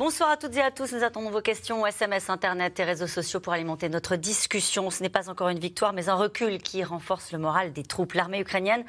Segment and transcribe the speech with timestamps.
[0.00, 0.94] Bonsoir à toutes et à tous.
[0.94, 4.88] Nous attendons vos questions, SMS, Internet et réseaux sociaux pour alimenter notre discussion.
[4.88, 8.14] Ce n'est pas encore une victoire, mais un recul qui renforce le moral des troupes.
[8.14, 8.82] L'armée ukrainienne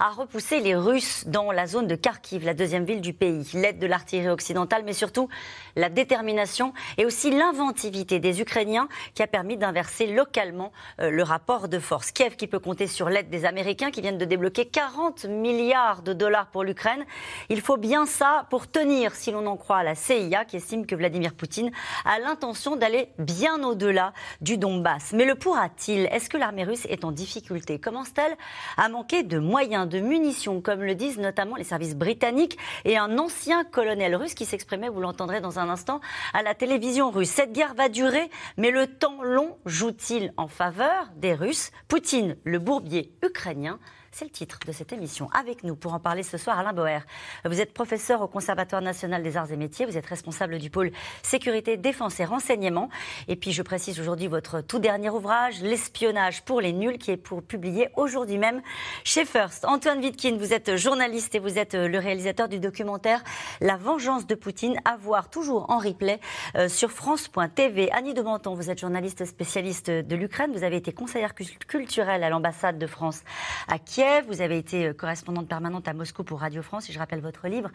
[0.00, 3.48] a repoussé les Russes dans la zone de Kharkiv, la deuxième ville du pays.
[3.54, 5.28] L'aide de l'artillerie occidentale, mais surtout
[5.76, 11.68] la détermination et aussi l'inventivité des Ukrainiens qui a permis d'inverser localement euh, le rapport
[11.68, 12.10] de force.
[12.10, 16.12] Kiev qui peut compter sur l'aide des Américains qui viennent de débloquer 40 milliards de
[16.12, 17.04] dollars pour l'Ukraine.
[17.50, 20.86] Il faut bien ça pour tenir, si l'on en croit à la CIA qui estime
[20.86, 21.70] que Vladimir Poutine
[22.04, 25.12] a l'intention d'aller bien au-delà du Donbass.
[25.12, 26.06] Mais le pourra-t-il?
[26.06, 27.78] Est-ce que l'armée russe est en difficulté?
[27.78, 28.36] Commence-t-elle
[28.76, 33.18] à manquer de moyens, de munitions, comme le disent notamment les services britanniques et un
[33.18, 36.00] ancien colonel russe qui s'exprimait, vous l'entendrez dans un instant,
[36.34, 37.30] à la télévision russe?
[37.30, 41.70] Cette guerre va durer, mais le temps long joue-t-il en faveur des Russes?
[41.88, 43.78] Poutine, le bourbier ukrainien,
[44.16, 45.28] c'est le titre de cette émission.
[45.38, 47.00] Avec nous pour en parler ce soir, Alain Boer.
[47.44, 49.84] Vous êtes professeur au Conservatoire national des arts et métiers.
[49.84, 50.90] Vous êtes responsable du pôle
[51.22, 52.88] sécurité, défense et renseignement.
[53.28, 57.18] Et puis, je précise aujourd'hui votre tout dernier ouvrage, L'espionnage pour les nuls, qui est
[57.18, 58.62] pour publier aujourd'hui même
[59.04, 59.66] chez First.
[59.66, 63.22] Antoine Wittkin, vous êtes journaliste et vous êtes le réalisateur du documentaire
[63.60, 66.20] La vengeance de Poutine, à voir toujours en replay
[66.56, 67.92] euh, sur France.tv.
[67.92, 70.52] Annie de Menton, vous êtes journaliste spécialiste de l'Ukraine.
[70.54, 73.20] Vous avez été conseillère culturelle à l'ambassade de France
[73.68, 74.05] à Kiev.
[74.28, 76.88] Vous avez été euh, correspondante permanente à Moscou pour Radio France.
[76.88, 77.70] Et je rappelle votre livre,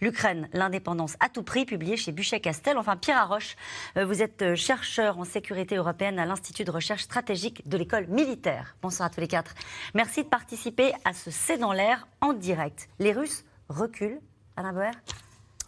[0.00, 2.78] L'Ukraine, l'indépendance à tout prix, publié chez Buchet-Castel.
[2.78, 3.56] Enfin, Pierre Arroche,
[3.96, 8.06] euh, vous êtes euh, chercheur en sécurité européenne à l'Institut de recherche stratégique de l'école
[8.06, 8.76] militaire.
[8.80, 9.54] Bonsoir à tous les quatre.
[9.92, 12.88] Merci de participer à ce C'est dans l'air en direct.
[13.00, 14.20] Les Russes reculent,
[14.56, 14.92] Alain Boer?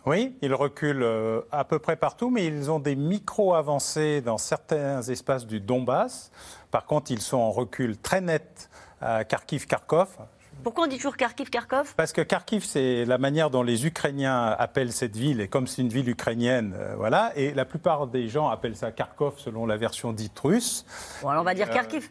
[0.06, 5.46] Oui, ils reculent à peu près partout, mais ils ont des micro-avancées dans certains espaces
[5.46, 6.30] du Donbass.
[6.70, 8.68] Par contre, ils sont en recul très net
[9.04, 10.08] Kharkiv-Kharkov.
[10.62, 14.92] Pourquoi on dit toujours Kharkiv-Kharkov Parce que Kharkiv, c'est la manière dont les Ukrainiens appellent
[14.92, 18.48] cette ville, et comme c'est une ville ukrainienne, euh, voilà, et la plupart des gens
[18.48, 20.86] appellent ça Kharkov selon la version dite russe.
[21.20, 22.08] Bon, alors on va dire euh, Kharkiv.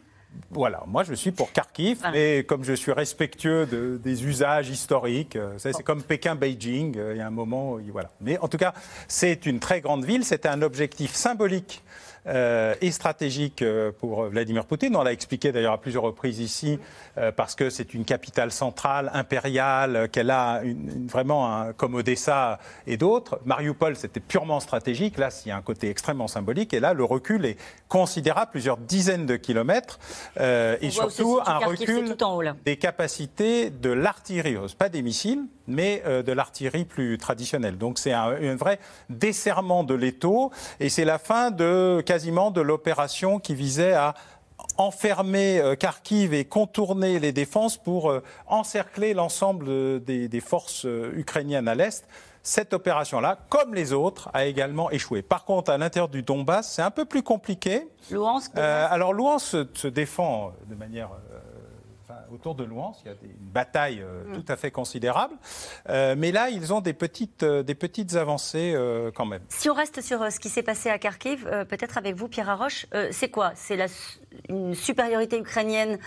[0.50, 3.66] Voilà, moi je suis pour Kharkiv, mais comme je suis respectueux
[4.00, 8.10] des usages historiques, euh, c'est comme Pékin-Beijing, il y a un moment, voilà.
[8.20, 8.72] Mais en tout cas,
[9.08, 11.82] c'est une très grande ville, c'était un objectif symbolique
[12.26, 14.96] euh, et stratégique euh, pour Vladimir Poutine.
[14.96, 16.78] On l'a expliqué d'ailleurs à plusieurs reprises ici,
[17.18, 20.62] euh, parce que c'est une capitale centrale, impériale, qu'elle a
[21.06, 23.40] vraiment comme Odessa et d'autres.
[23.44, 25.18] Mariupol, c'était purement stratégique.
[25.18, 26.72] Là, il y a un côté extrêmement symbolique.
[26.72, 27.58] Et là, le recul est
[27.98, 29.98] considérable, plusieurs dizaines de kilomètres.
[30.38, 32.16] et surtout, un recul
[32.64, 37.78] des capacités de l'artillerie, pas des missiles, mais de l'artillerie plus traditionnelle.
[37.78, 38.78] Donc c'est un, un, vrai
[39.10, 40.50] desserrement de l'étau
[40.80, 44.14] et c'est la fin de quasiment de l'opération qui visait à
[44.76, 51.68] enfermer euh, Kharkiv et contourner les défenses pour euh, encercler l'ensemble des, forces euh, ukrainiennes
[51.68, 52.06] à l'est.
[52.46, 55.22] Cette opération-là, comme les autres, a également échoué.
[55.22, 57.88] Par contre, à l'intérieur du Donbass, c'est un peu plus compliqué.
[58.10, 61.08] Louhansk, alors Louhansk se, défend de manière
[62.34, 64.32] autour de Louhans, il y a une bataille euh, mm.
[64.34, 65.34] tout à fait considérable.
[65.88, 68.74] Euh, mais là, ils ont des petites, euh, des petites avancées
[69.14, 69.42] quand même.
[69.48, 72.86] Si on reste sur ce qui s'est passé à Kharkiv, peut-être avec vous, Pierre Arroche,
[73.10, 73.52] c'est quoi?
[73.54, 73.78] C'est
[74.48, 75.98] une supériorité ukrainienne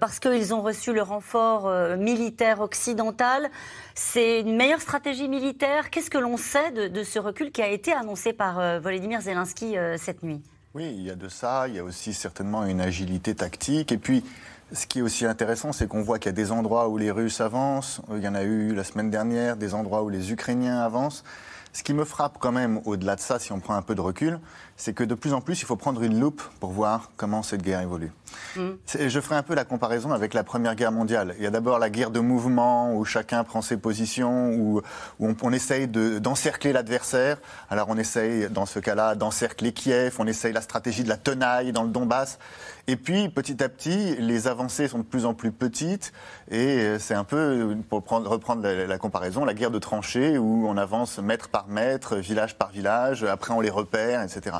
[0.00, 3.48] parce qu'ils ont reçu le renfort militaire occidental
[3.94, 7.68] C'est une meilleure stratégie militaire Qu'est-ce que l'on sait de, de, ce recul qui a
[7.68, 10.42] été annoncé par Volodymyr Zelensky cette nuit?
[10.72, 13.90] Oui, il y a de ça, il y a aussi certainement une agilité tactique.
[13.90, 14.24] Et puis,
[14.72, 17.10] ce qui est aussi intéressant, c'est qu'on voit qu'il y a des endroits où les
[17.10, 20.80] Russes avancent, il y en a eu la semaine dernière, des endroits où les Ukrainiens
[20.80, 21.24] avancent.
[21.72, 24.00] Ce qui me frappe quand même, au-delà de ça, si on prend un peu de
[24.00, 24.40] recul,
[24.80, 27.60] c'est que de plus en plus, il faut prendre une loupe pour voir comment cette
[27.60, 28.10] guerre évolue.
[28.56, 28.70] Mm.
[28.98, 31.34] Je ferai un peu la comparaison avec la Première Guerre mondiale.
[31.36, 34.80] Il y a d'abord la guerre de mouvement, où chacun prend ses positions, où,
[35.20, 37.36] on, on, essaye d'encercler l'adversaire.
[37.68, 41.72] Alors on essaye, dans ce cas-là, d'encercler Kiev, on essaye la stratégie de la tenaille
[41.72, 42.38] dans le Donbass.
[42.86, 46.12] Et puis, petit à petit, les avancées sont de plus en plus petites.
[46.50, 51.18] Et c'est un peu, pour reprendre la, comparaison, la guerre de tranchées, où on avance
[51.18, 54.56] mètre par mètre, village par village, après on les repère, etc.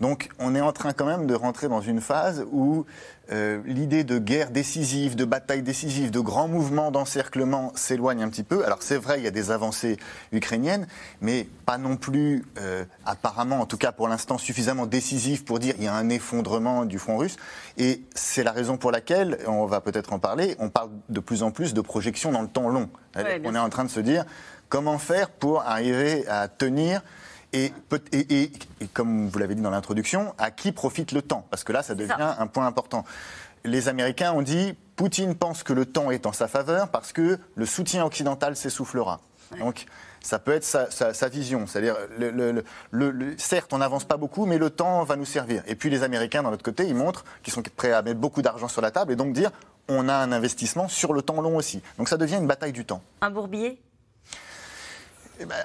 [0.00, 2.86] Donc, on est en train quand même de rentrer dans une phase où
[3.32, 8.42] euh, l'idée de guerre décisive, de bataille décisive, de grands mouvements d'encerclement s'éloigne un petit
[8.42, 8.64] peu.
[8.64, 9.98] Alors c'est vrai, il y a des avancées
[10.32, 10.88] ukrainiennes,
[11.20, 15.74] mais pas non plus, euh, apparemment, en tout cas pour l'instant, suffisamment décisives pour dire
[15.74, 17.36] qu'il y a un effondrement du front russe.
[17.78, 21.44] Et c'est la raison pour laquelle, on va peut-être en parler, on parle de plus
[21.44, 22.88] en plus de projections dans le temps long.
[23.16, 24.24] on est en train de se dire
[24.68, 27.02] comment faire pour arriver à tenir
[27.52, 27.72] Et,
[28.12, 28.52] et,
[28.92, 31.46] comme vous l'avez dit dans l'introduction, à qui profite le temps?
[31.50, 33.04] Parce que là, ça devient un point important.
[33.64, 37.38] Les Américains ont dit Poutine pense que le temps est en sa faveur parce que
[37.54, 39.20] le soutien occidental s'essoufflera.
[39.58, 39.86] Donc,
[40.22, 41.66] ça peut être sa, vision.
[41.66, 45.62] C'est-à-dire, le, certes, on n'avance pas beaucoup, mais le temps va nous servir.
[45.66, 48.42] Et puis les Américains, d'un autre côté, ils montrent qu'ils sont prêts à mettre beaucoup
[48.42, 49.50] d'argent sur la table et donc dire
[49.88, 51.82] on a un investissement sur le temps long aussi.
[51.98, 53.02] Donc ça devient une bataille du temps.
[53.22, 53.80] Un bourbier?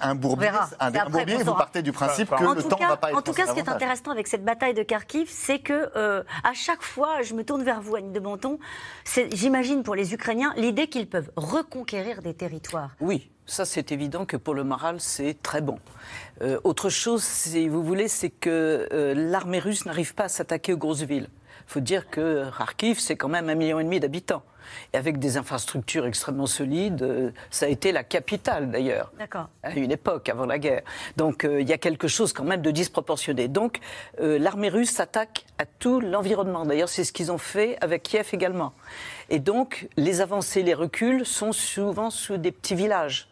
[0.02, 0.50] Un bourbier,
[0.80, 3.34] un, bourbier vous partez du principe que le temps ne va pas être En tout
[3.34, 6.82] cas, ce qui est intéressant avec cette bataille de Kharkiv, c'est que euh, à chaque
[6.82, 8.60] fois, je me tourne vers vous, Anne de Menton,
[9.32, 12.92] j'imagine pour les Ukrainiens l'idée qu'ils peuvent reconquérir des territoires.
[13.00, 15.78] Oui, ça, c'est évident que pour le moral, c'est très bon.
[16.42, 20.74] Euh, autre chose, si vous voulez, c'est que euh, l'armée russe n'arrive pas à s'attaquer
[20.74, 21.30] aux grosses villes.
[21.68, 24.44] Il faut dire que Kharkiv, c'est quand même un million et demi d'habitants.
[24.94, 29.12] Et avec des infrastructures extrêmement solides, euh, ça a été la capitale d'ailleurs,
[29.62, 30.82] à une époque avant la guerre.
[31.18, 33.48] Donc il y a quelque chose quand même de disproportionné.
[33.48, 33.80] Donc
[34.20, 36.66] l'armée russe s'attaque à tout l'environnement.
[36.66, 38.74] D'ailleurs, c'est ce qu'ils ont fait avec Kiev également.
[39.30, 43.28] Et donc les avancées, les reculs sont souvent sous des petits villages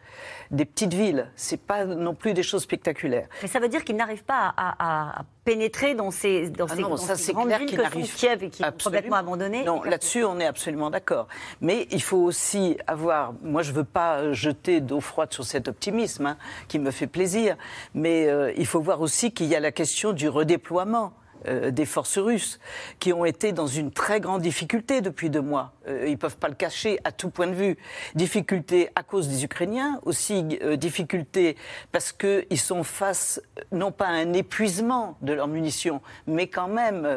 [0.51, 1.31] des petites villes.
[1.35, 3.27] C'est pas non plus des choses spectaculaires.
[3.41, 6.95] Mais ça veut dire qu'ils n'arrivent pas à, pénétrer dans ces, dans ah ces, non,
[6.95, 9.63] ça, grandes villes que sont Kiev et qui sont complètement abandonnées.
[9.63, 11.27] Non, là-dessus, on est absolument d'accord.
[11.59, 13.33] Mais il faut aussi avoir.
[13.41, 16.37] Moi, je veux pas jeter d'eau froide sur cet optimisme hein,
[16.67, 17.57] qui me fait plaisir,
[17.93, 21.13] mais euh, il faut voir aussi qu'il y a la question du redéploiement.
[21.47, 22.59] Euh, des forces russes,
[22.99, 25.73] qui ont été dans une très grande difficulté depuis deux mois.
[25.87, 27.77] Euh, ils ne peuvent pas le cacher à tout point de vue.
[28.15, 31.57] Difficulté à cause des Ukrainiens, aussi euh, difficulté
[31.91, 33.41] parce qu'ils sont face
[33.71, 37.07] non pas à un épuisement de leurs munitions, mais quand même,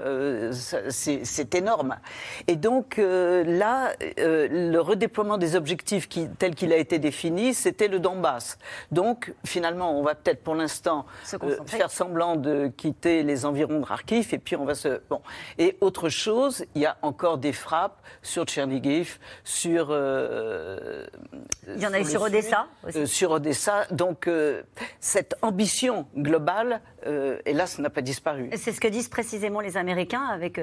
[0.91, 1.97] c'est énorme.
[2.49, 7.99] Et donc là, le redéploiement des objectifs qui, tel qu'il a été défini, c'était le
[7.99, 8.59] Donbass.
[8.91, 11.07] Donc finalement, on va peut-être pour l'instant
[11.67, 15.01] faire semblant de quitter les environs de Kharkiv et puis on va se.
[15.09, 15.21] Bon.
[15.59, 19.89] Et autre chose, il y a encore des frappes sur Tchernigiv, sur.
[19.91, 21.07] Euh,
[21.69, 22.99] il y en a eu sur Odessa aussi.
[22.99, 23.87] Euh, sur Odessa.
[23.91, 24.63] Donc, euh,
[25.01, 26.81] cette ambition globale,
[27.45, 28.51] hélas, n'a pas disparu.
[28.57, 30.61] C'est ce que disent précisément les Américains avec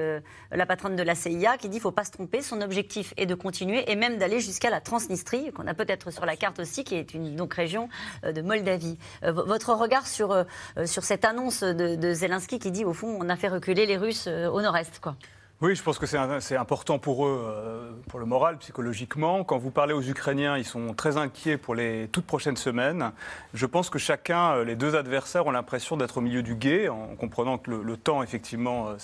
[0.50, 2.42] la patronne de la CIA qui dit qu'il ne faut pas se tromper.
[2.42, 6.26] Son objectif est de continuer et même d'aller jusqu'à la Transnistrie, qu'on a peut-être sur
[6.26, 7.88] la carte aussi, qui est une donc, région
[8.22, 8.98] de Moldavie.
[9.22, 10.44] votre regard sur,
[10.84, 13.96] sur cette annonce de, de Zelensky qui dit, au fond, on a fait reculer les
[13.96, 15.00] Russes euh, au nord-est.
[15.00, 15.16] quoi.
[15.60, 19.44] Oui, je pense que c'est important pour eux, euh, pour le moral, psychologiquement.
[19.44, 23.12] Quand vous parlez aux Ukrainiens, ils sont très inquiets pour les toutes prochaines semaines.
[23.54, 26.88] Je pense que chacun, euh, les deux adversaires, ont l'impression d'être au milieu du guet,
[26.88, 28.98] en comprenant que le, temps, effectivement,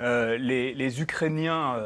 [0.00, 1.76] euh, les, Ukrainiens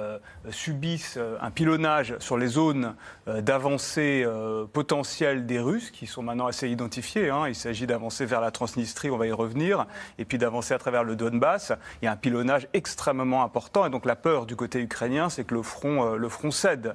[0.50, 2.94] subissent un pilonnage sur les zones
[3.26, 4.26] d'avancée
[4.72, 7.30] potentielle des Russes, qui sont maintenant assez identifiées.
[7.30, 7.48] Hein.
[7.48, 9.86] Il s'agit d'avancer vers la Transnistrie, on va y revenir,
[10.18, 11.72] et puis d'avancer à travers le Donbass.
[12.02, 13.86] Il y a un pilonnage extrêmement important.
[13.86, 16.94] Et donc la peur du côté ukrainien, c'est que le front, euh, cède.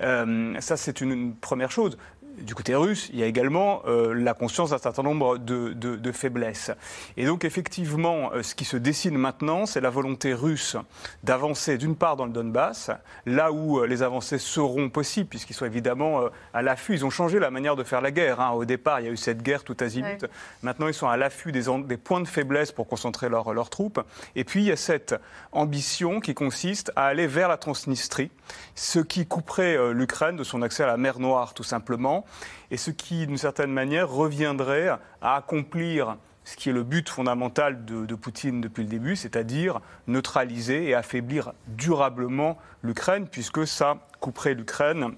[0.00, 1.98] Euh, ça, c'est une, première chose
[2.42, 6.70] du côté russe, il y a également euh, la conscience d'un certain nombre de, faiblesses.
[7.16, 10.76] Et donc effectivement, euh, ce qui se dessine maintenant, c'est la volonté russe
[11.22, 12.90] d'avancer d'une part dans le Donbass,
[13.26, 16.22] là où euh, les avancées seront possibles, puisqu'ils sont évidemment
[16.54, 16.94] à l'affût.
[16.94, 18.40] Ils ont changé la manière de faire la guerre.
[18.40, 18.50] Hein.
[18.50, 20.26] Au départ, il y a eu cette guerre tout azimut.
[20.62, 24.00] Maintenant, ils sont à l'affût des, des, points de faiblesse pour concentrer leurs troupes.
[24.34, 25.14] Et puis, il y a cette
[25.52, 28.30] ambition qui consiste à aller vers la Transnistrie,
[28.74, 32.24] ce qui couperait l'Ukraine de son accès à la mer Noire, tout simplement
[32.70, 34.88] et ce qui, d'une certaine manière, reviendrait
[35.20, 40.88] à accomplir ce qui est le but fondamental de, Poutine depuis le début, c'est-à-dire neutraliser
[40.88, 45.14] et affaiblir durablement l'Ukraine, puisque ça couperait l'Ukraine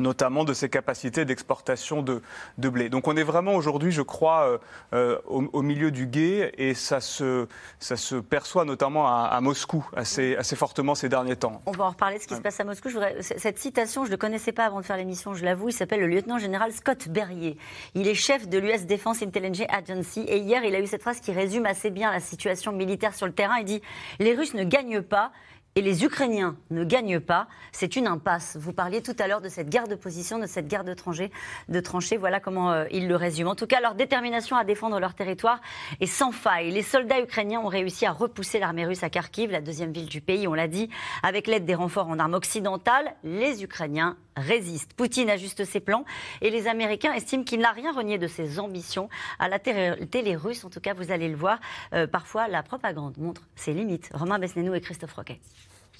[0.00, 2.22] notamment de ses capacités d'exportation de,
[2.58, 2.88] blé.
[2.88, 4.58] Donc on est vraiment aujourd'hui, je crois, euh,
[4.94, 7.46] euh, au, milieu du guet et ça se,
[7.78, 11.62] ça se perçoit notamment à, Moscou assez, assez fortement ces derniers temps.
[11.66, 12.88] On va en reparler de ce qui se passe à Moscou.
[13.20, 16.00] cette citation, je ne le connaissais pas avant de faire l'émission, je l'avoue, il s'appelle
[16.00, 17.56] le lieutenant général Scott Berrier.
[17.94, 21.20] Il est chef de l'US Defense Intelligence Agency et hier il a eu cette phrase
[21.20, 23.58] qui résume assez bien la situation militaire sur le terrain.
[23.58, 23.82] Il dit
[24.18, 25.32] Les Russes ne gagnent pas,
[25.76, 28.56] et les Ukrainiens ne gagnent pas, c'est une impasse.
[28.58, 32.16] Vous parliez tout à l'heure de cette guerre de position, de cette guerre de tranchées.
[32.16, 33.52] Voilà comment euh, ils le résument.
[33.52, 35.60] En tout cas, leur détermination à défendre leur territoire
[36.00, 36.72] est sans faille.
[36.72, 40.20] Les soldats ukrainiens ont réussi à repousser l'armée russe à Kharkiv, la deuxième ville du
[40.20, 40.90] pays, on l'a dit,
[41.22, 43.14] avec l'aide des renforts en armes occidentales.
[43.22, 44.94] Les Ukrainiens résistent.
[44.94, 46.04] Poutine ajuste ses plans
[46.40, 49.08] et les Américains estiment qu'il n'a rien renié de ses ambitions.
[49.38, 51.60] À la télé russe, en tout cas, vous allez le voir,
[51.92, 54.10] euh, parfois la propagande montre ses limites.
[54.14, 55.40] Romain Besnénou et Christophe Roquet.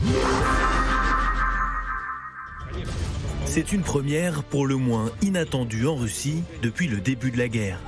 [0.02, 0.71] 了。
[3.50, 7.80] C'est une première pour le moins inattendue en Russie depuis le début de la guerre.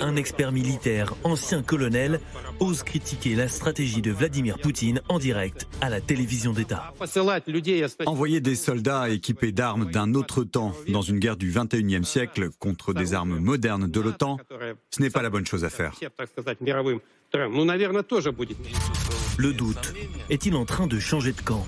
[0.00, 2.20] Un expert militaire, ancien colonel,
[2.58, 6.94] ose critiquer la stratégie de Vladimir Poutine en direct à la télévision d'État.
[8.06, 12.94] Envoyer des soldats équipés d'armes d'un autre temps dans une guerre du 21e siècle contre
[12.94, 14.38] des armes modernes de l'OTAN,
[14.88, 15.92] ce n'est pas la bonne chose à faire.
[19.36, 19.94] Le doute
[20.30, 21.66] est-il en train de changer de camp?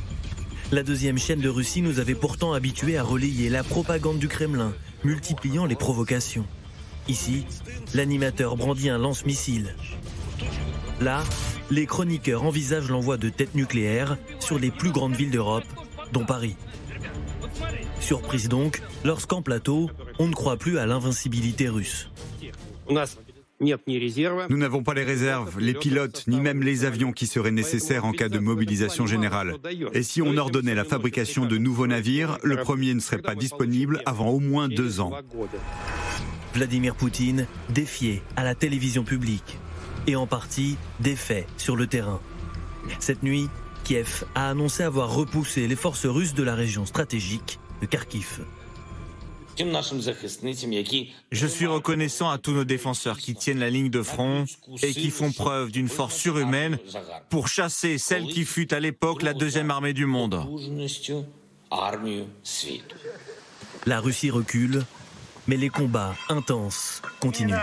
[0.72, 4.74] La deuxième chaîne de Russie nous avait pourtant habitués à relayer la propagande du Kremlin,
[5.04, 6.44] multipliant les provocations.
[7.06, 7.46] Ici,
[7.94, 9.76] l'animateur brandit un lance-missile.
[11.00, 11.22] Là,
[11.70, 15.64] les chroniqueurs envisagent l'envoi de têtes nucléaires sur les plus grandes villes d'Europe,
[16.12, 16.56] dont Paris.
[18.00, 22.10] Surprise donc, lorsqu'en plateau, on ne croit plus à l'invincibilité russe.
[23.60, 28.12] Nous n'avons pas les réserves, les pilotes, ni même les avions qui seraient nécessaires en
[28.12, 29.56] cas de mobilisation générale.
[29.92, 34.02] Et si on ordonnait la fabrication de nouveaux navires, le premier ne serait pas disponible
[34.04, 35.12] avant au moins deux ans.
[36.54, 39.58] Vladimir Poutine défié à la télévision publique
[40.06, 42.20] et en partie défait sur le terrain.
[42.98, 43.48] Cette nuit,
[43.84, 48.40] Kiev a annoncé avoir repoussé les forces russes de la région stratégique de Kharkiv.
[51.32, 54.44] Je suis reconnaissant à tous nos défenseurs qui tiennent la ligne de front
[54.82, 56.78] et qui font preuve d'une force surhumaine
[57.30, 60.40] pour chasser celle qui fut à l'époque la deuxième armée du monde.
[63.86, 64.84] La Russie recule,
[65.46, 67.54] mais les combats intenses continuent.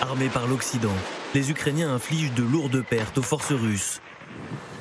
[0.00, 0.94] Armés par l'Occident,
[1.34, 4.00] les Ukrainiens infligent de lourdes pertes aux forces russes,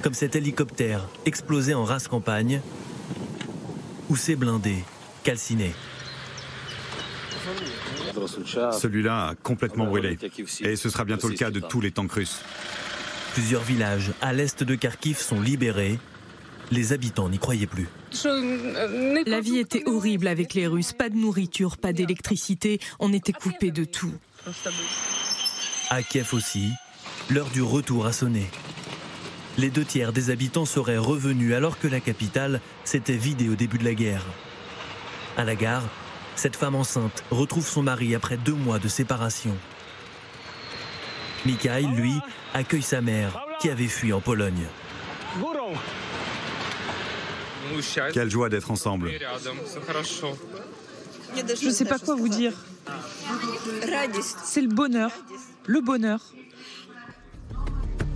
[0.02, 2.62] comme cet hélicoptère explosé en race campagne
[4.10, 4.84] ou ces blindés
[5.24, 5.74] calcinés.
[8.72, 10.18] Celui-là a complètement brûlé.
[10.62, 12.42] Et ce sera bientôt le cas de tous les tanks russes.
[13.34, 16.00] Plusieurs villages à l'est de Kharkiv sont libérés.
[16.72, 17.88] Les habitants n'y croyaient plus.
[19.26, 20.94] La vie était horrible avec les Russes.
[20.94, 22.80] Pas de nourriture, pas d'électricité.
[23.00, 24.14] On était coupé de tout.
[25.90, 26.70] À Kiev aussi,
[27.30, 28.48] l'heure du retour a sonné.
[29.58, 33.78] Les deux tiers des habitants seraient revenus alors que la capitale s'était vidée au début
[33.78, 34.26] de la guerre.
[35.38, 35.84] À la gare,
[36.36, 39.56] cette femme enceinte retrouve son mari après deux mois de séparation.
[41.46, 42.14] Mikhail, lui,
[42.54, 44.66] accueille sa mère qui avait fui en Pologne.
[48.14, 49.12] Quelle joie d'être ensemble.
[51.36, 52.54] Je ne sais pas quoi vous dire.
[54.44, 55.12] C'est le bonheur.
[55.66, 56.20] Le bonheur.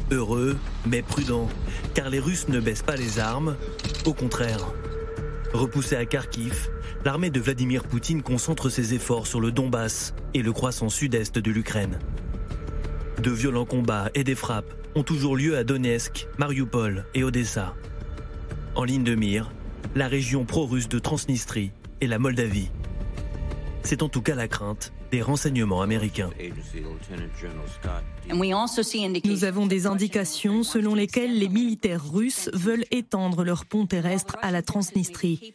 [0.10, 1.50] Heureux, mais prudent,
[1.94, 3.58] car les Russes ne baissent pas les armes.
[4.06, 4.66] Au contraire.
[5.54, 6.70] Repoussée à Kharkiv,
[7.04, 11.52] l'armée de Vladimir Poutine concentre ses efforts sur le Donbass et le croissant sud-est de
[11.52, 12.00] l'Ukraine.
[13.22, 17.76] De violents combats et des frappes ont toujours lieu à Donetsk, Mariupol et Odessa.
[18.76, 19.52] En ligne de mire,
[19.96, 22.70] la région pro-russe de Transnistrie et la Moldavie.
[23.84, 26.30] C'est en tout cas la crainte des renseignements américains.
[29.26, 34.52] Nous avons des indications selon lesquelles les militaires russes veulent étendre leur pont terrestre à
[34.52, 35.54] la Transnistrie.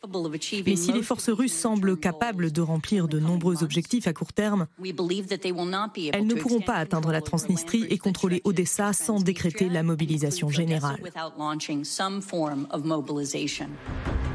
[0.67, 4.67] Mais si les forces russes semblent capables de remplir de nombreux objectifs à court terme,
[4.83, 11.01] elles ne pourront pas atteindre la Transnistrie et contrôler Odessa sans décréter la mobilisation générale.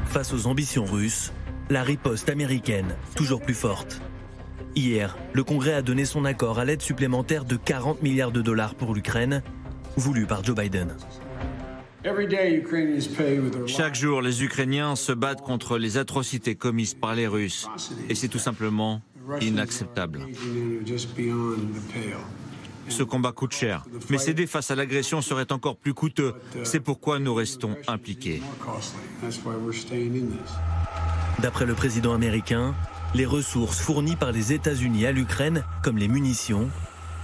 [0.06, 1.32] Face aux ambitions russes,
[1.70, 4.00] la riposte américaine, toujours plus forte.
[4.78, 8.76] Hier, le Congrès a donné son accord à l'aide supplémentaire de 40 milliards de dollars
[8.76, 9.42] pour l'Ukraine,
[9.96, 10.94] voulue par Joe Biden.
[13.66, 17.66] Chaque jour, les Ukrainiens se battent contre les atrocités commises par les Russes.
[18.08, 19.02] Et c'est tout simplement
[19.40, 20.20] inacceptable.
[22.88, 26.34] Ce combat coûte cher, mais céder face à l'agression serait encore plus coûteux.
[26.62, 28.42] C'est pourquoi nous restons impliqués.
[31.40, 32.76] D'après le président américain,
[33.14, 36.68] les ressources fournies par les États-Unis à l'Ukraine, comme les munitions,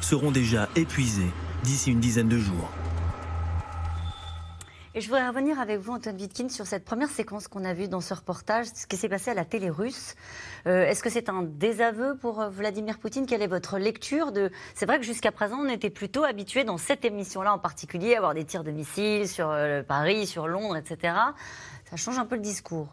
[0.00, 2.70] seront déjà épuisées d'ici une dizaine de jours.
[4.96, 7.88] Et je voudrais revenir avec vous, Antoine Wittkin, sur cette première séquence qu'on a vue
[7.88, 10.14] dans ce reportage, ce qui s'est passé à la télé russe.
[10.68, 13.26] Euh, est-ce que c'est un désaveu pour euh, Vladimir Poutine?
[13.26, 16.78] Quelle est votre lecture de C'est vrai que jusqu'à présent, on était plutôt habitué dans
[16.78, 20.76] cette émission-là en particulier à avoir des tirs de missiles sur euh, Paris, sur Londres,
[20.76, 21.14] etc.
[21.90, 22.86] Ça change un peu le discours.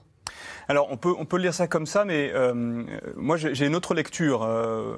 [0.68, 2.84] Alors, on peut, on peut lire ça comme ça, mais euh,
[3.16, 4.44] moi, j'ai une autre lecture.
[4.44, 4.96] Euh,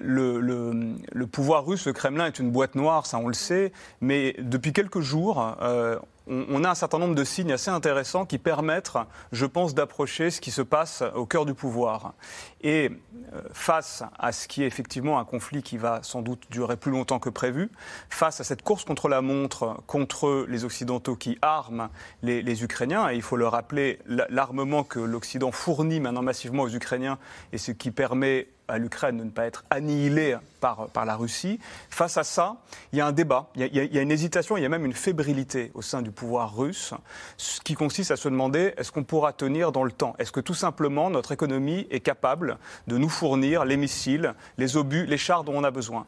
[0.00, 4.34] le, le, pouvoir russe, le Kremlin, est une boîte noire, ça on le sait, mais
[4.38, 5.96] depuis quelques jours, euh,
[6.30, 8.92] on, a un certain nombre de signes assez intéressants qui permettent,
[9.32, 12.14] je pense, d'approcher ce qui se passe au cœur du pouvoir.
[12.62, 12.90] Et
[13.34, 16.92] euh, face à ce qui est effectivement un conflit qui va sans doute durer plus
[16.92, 17.70] longtemps que prévu,
[18.08, 21.88] face à cette course contre la montre, contre les Occidentaux qui arment
[22.22, 27.18] les, Ukrainiens, et il faut le rappeler, l'armement que l'Occident fournit maintenant massivement aux Ukrainiens
[27.52, 31.58] et ce qui permet à l'Ukraine de ne pas être annihilée par, par la Russie.
[31.90, 32.56] Face à ça,
[32.92, 34.92] il y a un débat, il y a, une hésitation, il y a même une
[34.92, 36.94] fébrilité au sein du pouvoir russe,
[37.36, 40.14] ce qui consiste à se demander est-ce qu'on pourra tenir dans le temps?
[40.18, 45.06] Est-ce que tout simplement notre économie est capable de nous fournir les missiles, les obus,
[45.06, 46.06] les chars dont on a besoin?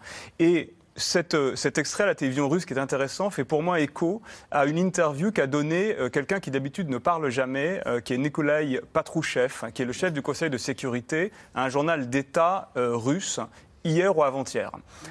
[1.35, 4.21] Euh, cet extrait à la télévision russe qui est intéressant fait pour moi écho
[4.51, 8.19] à une interview qu'a donné euh, quelqu'un qui d'habitude ne parle jamais, euh, qui est
[8.19, 12.71] Nikolai Patrouchev, hein, qui est le chef du Conseil de sécurité à un journal d'État
[12.75, 13.41] russe
[13.85, 14.71] hier ou avant-hier.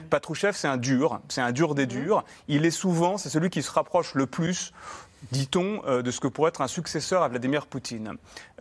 [0.10, 2.24] Patrouchev, c'est un dur, c'est un dur des durs.
[2.48, 4.74] Il est souvent, c'est celui qui se rapproche le plus,
[5.32, 8.16] dit-on, de ce que pourrait être un successeur à Vladimir Poutine.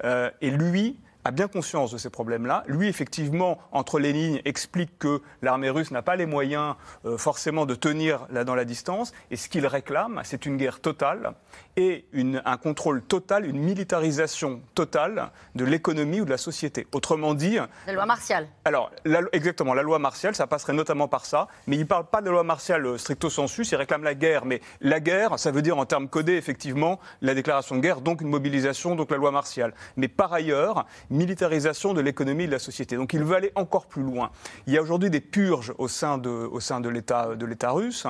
[0.05, 2.65] et lui, a bien conscience de ces problèmes-là.
[2.67, 6.75] Lui, effectivement, entre les lignes, explique que l'armée russe n'a pas les moyens
[7.05, 9.13] euh, forcément de tenir là dans la distance.
[9.31, 11.35] Et ce qu'il réclame, c'est une guerre totale
[11.77, 16.87] et une, un contrôle total, une militarisation totale de l'économie ou de la société.
[16.93, 17.59] Autrement dit...
[17.87, 18.49] La loi martiale.
[18.65, 18.91] Alors,
[19.33, 21.49] exactement, la loi martiale, ça passerait notamment par ça.
[21.67, 24.45] Mais il ne parle pas de loi martiale euh, stricto sensu, il réclame la guerre.
[24.45, 28.21] Mais la guerre, ça veut dire en termes codés, effectivement, la déclaration de guerre, donc
[28.21, 29.75] une mobilisation, donc la loi martiale.
[29.97, 32.97] Mais par ailleurs, militarisation de l'économie et de la société.
[32.97, 34.31] Donc il veut aller encore plus loin.
[34.67, 37.71] Il y a aujourd'hui des purges au sein de, au sein de l'État de l'État
[37.71, 38.07] russe.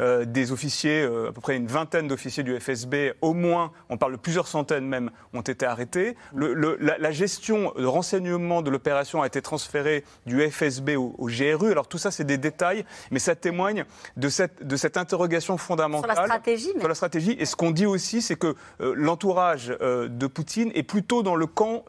[0.00, 3.96] Euh, des officiers, euh, à peu près une vingtaine d'officiers du FSB, au moins, on
[3.96, 6.16] parle de plusieurs centaines même, ont été arrêtés.
[6.34, 11.70] Le, la, gestion de renseignement de l'opération a été transférée du FSB au, GRU.
[11.70, 13.84] Alors tout ça, c'est des détails, mais ça témoigne
[14.16, 16.12] de cette, de cette interrogation fondamentale.
[16.12, 16.72] Sur la stratégie.
[16.78, 17.36] Sur la stratégie.
[17.38, 21.46] Et ce qu'on dit aussi, c'est que euh, l'entourage de Poutine est plutôt dans le
[21.46, 21.84] camp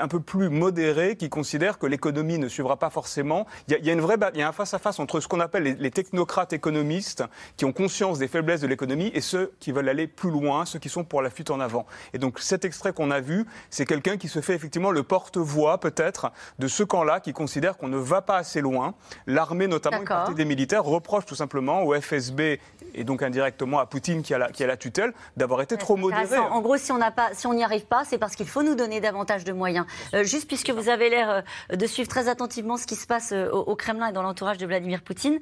[0.00, 3.46] un peu plus modérés qui considèrent que l'économie ne suivra pas forcément.
[3.68, 5.90] Il y a, une vraie, il y a un face-à-face entre ce qu'on appelle les,
[5.90, 7.24] technocrates économistes
[7.56, 10.78] qui ont conscience des faiblesses de l'économie et ceux qui veulent aller plus loin, ceux
[10.78, 11.86] qui sont pour la fuite en avant.
[12.12, 15.78] Et donc cet extrait qu'on a vu, c'est quelqu'un qui se fait effectivement le porte-voix
[15.78, 18.94] peut-être de ce camp-là qui considère qu'on ne va pas assez loin.
[19.26, 22.58] L'armée, notamment une partie des militaires, reproche tout simplement au FSB
[22.94, 25.96] et donc indirectement à Poutine qui a la, qui a la tutelle d'avoir été trop
[25.96, 26.38] modéré.
[26.38, 29.52] En gros, si on n'y arrive pas, c'est parce qu'il faut nous donner davantage de
[29.52, 29.86] moyens.
[30.14, 33.32] Euh, juste puisque vous avez l'air euh, de suivre très attentivement ce qui se passe
[33.32, 35.38] euh, au, Kremlin et dans l'entourage de Vladimir Poutine,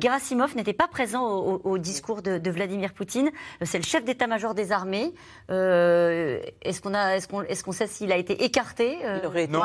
[0.00, 3.30] Gerasimov n'était pas présent au, discours de, Vladimir Poutine.
[3.62, 5.14] C'est le chef d'état-major des armées.
[5.48, 9.56] est-ce qu'on est-ce qu'on, sait s'il a été écarté Il aurait été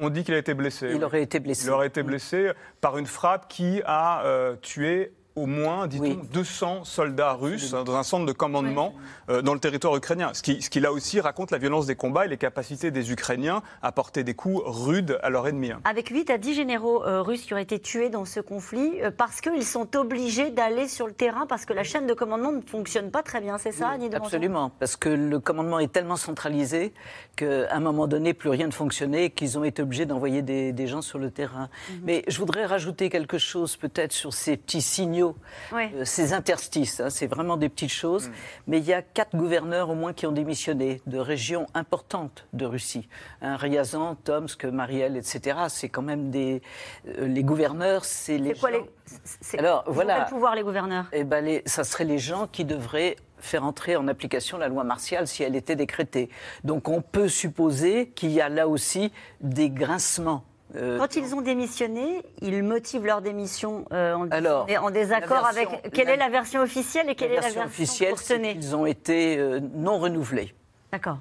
[0.00, 0.92] On dit qu'il a été blessé.
[0.94, 1.66] Il aurait été blessé.
[1.66, 4.22] Il aurait été blessé par une frappe qui a
[4.62, 8.94] tué au moins, dit-on, 200 soldats russes dans un centre de commandement
[9.28, 10.30] euh, dans le territoire ukrainien.
[10.32, 13.12] Ce qui, ce qui, là aussi, raconte la violence des combats et les capacités des
[13.12, 15.72] Ukrainiens à porter des coups rudes à leur ennemi.
[15.84, 19.10] Avec 8 à 10 généraux euh, russes qui ont été tués dans ce conflit euh,
[19.10, 22.62] parce qu'ils sont obligés d'aller sur le terrain, parce que la chaîne de commandement ne
[22.62, 26.94] fonctionne pas très bien, c'est ça, Annie Absolument, parce que le commandement est tellement centralisé
[27.36, 30.72] qu'à un moment donné, plus rien ne fonctionnait et qu'ils ont été obligés d'envoyer des,
[30.72, 31.68] des, gens sur le terrain.
[31.90, 32.00] Mhm.
[32.04, 35.25] Mais je voudrais rajouter quelque chose peut-être sur ces petits signaux
[35.72, 37.00] euh, ces interstices.
[37.00, 38.28] Hein, c'est vraiment des petites choses.
[38.28, 38.32] Mm.
[38.66, 42.66] Mais il y a quatre gouverneurs au moins qui ont démissionné de régions importantes de
[42.66, 43.08] Russie.
[43.42, 45.58] Hein, Ryazan, Tomsk, Mariel, etc.
[45.68, 46.62] C'est quand même des.
[47.06, 48.54] Euh, les gouverneurs, c'est les.
[48.54, 48.84] Quoi, les...
[49.58, 50.20] Alors voilà.
[50.20, 51.06] Quel pouvoir les gouverneurs?
[51.12, 51.62] Eh ben, les...
[51.66, 55.56] ça serait les gens qui devraient faire entrer en application la loi martiale si elle
[55.56, 56.30] était décrétée.
[56.64, 60.44] Donc on peut supposer qu'il y a là aussi des grincements
[60.76, 65.90] euh, Quand ils ont démissionné, ils motivent leur démission euh, en, désaccord avec.
[65.92, 68.14] Quelle est la version officielle et quelle est la version officielle
[68.56, 70.54] Ils ont été euh, non renouvelés.
[70.92, 71.18] D'accord.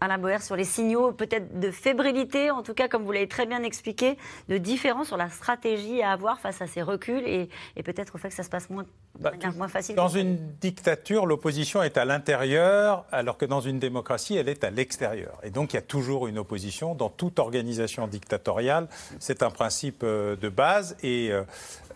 [0.00, 3.46] Alain Boer, sur les signaux peut-être de fébrilité, en tout cas, comme vous l'avez très
[3.46, 7.48] bien expliqué, de différence sur la stratégie à avoir face à ces reculs et,
[7.82, 8.86] peut-être au fait que ça se passe moins,
[9.18, 9.96] bah, moins facile.
[9.96, 14.70] Dans une dictature, l'opposition est à l'intérieur, alors que dans une démocratie, elle est à
[14.70, 15.38] l'extérieur.
[15.42, 18.88] Et donc, il y a toujours une opposition dans toute organisation dictatoriale.
[19.18, 21.42] C'est un principe euh, de base et euh,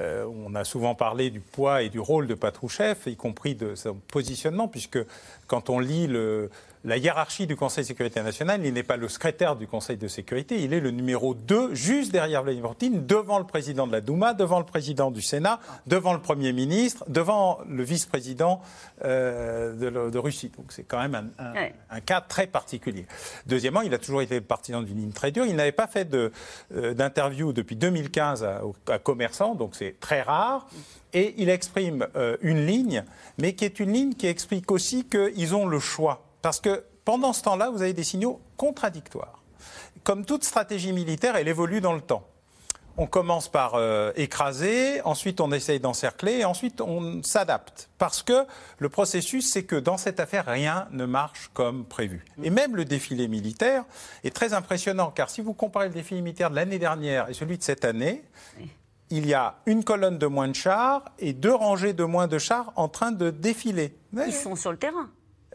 [0.00, 3.74] euh, on a souvent parlé du poids et du rôle de Patrouchev, y compris de
[3.74, 4.98] son positionnement, puisque
[5.46, 6.50] quand on lit le
[6.84, 10.08] la hiérarchie du Conseil de sécurité nationale, il n'est pas le secrétaire du Conseil de
[10.08, 14.00] sécurité, il est le numéro 2, juste derrière Vladimir Poutine, devant le président de la
[14.00, 18.60] Douma, devant le président du Sénat, devant le Premier ministre, devant le vice-président
[19.04, 20.50] euh, de, Russie.
[20.56, 23.06] Donc c'est quand même un, cas très particulier.
[23.46, 25.44] Deuxièmement, il a toujours été partisan d'une ligne très dure.
[25.46, 26.30] Il n'avait pas fait euh,
[26.94, 30.66] d'interview depuis 2015 à, à commerçants, donc c'est très rare.
[31.12, 33.04] Et il exprime euh, une ligne,
[33.38, 37.32] mais qui est une ligne qui explique aussi qu'ils ont le choix parce que pendant
[37.32, 39.42] ce temps-là, vous avez des signaux contradictoires.
[40.04, 42.26] Comme toute stratégie militaire, elle évolue dans le temps.
[43.00, 47.90] On commence par euh, écraser, ensuite on essaye d'encercler, et ensuite on s'adapte.
[47.96, 48.44] Parce que
[48.78, 52.24] le processus, c'est que dans cette affaire, rien ne marche comme prévu.
[52.42, 53.84] Et même le défilé militaire
[54.24, 57.56] est très impressionnant, car si vous comparez le défilé militaire de l'année dernière et celui
[57.56, 58.24] de cette année,
[59.10, 62.38] il y a une colonne de moins de chars et deux rangées de moins de
[62.38, 63.96] chars en train de défiler.
[64.12, 65.08] Ils sont sur le terrain.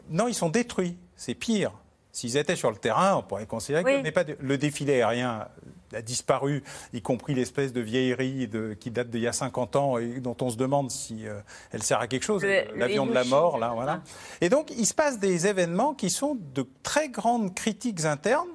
[0.09, 0.97] Non, ils sont détruits.
[1.15, 1.71] C'est pire.
[2.11, 5.47] S'ils étaient sur le terrain, on pourrait considérer que pas le défilé aérien
[5.95, 6.63] a disparu,
[6.93, 10.49] y compris l'espèce de vieillerie qui date d'il y a 50 ans et dont on
[10.49, 11.39] se demande si euh,
[11.71, 12.43] elle sert à quelque chose,
[12.75, 14.01] l'avion de la mort, là, voilà.
[14.41, 18.49] Et donc, il se passe des événements qui sont de très grandes critiques internes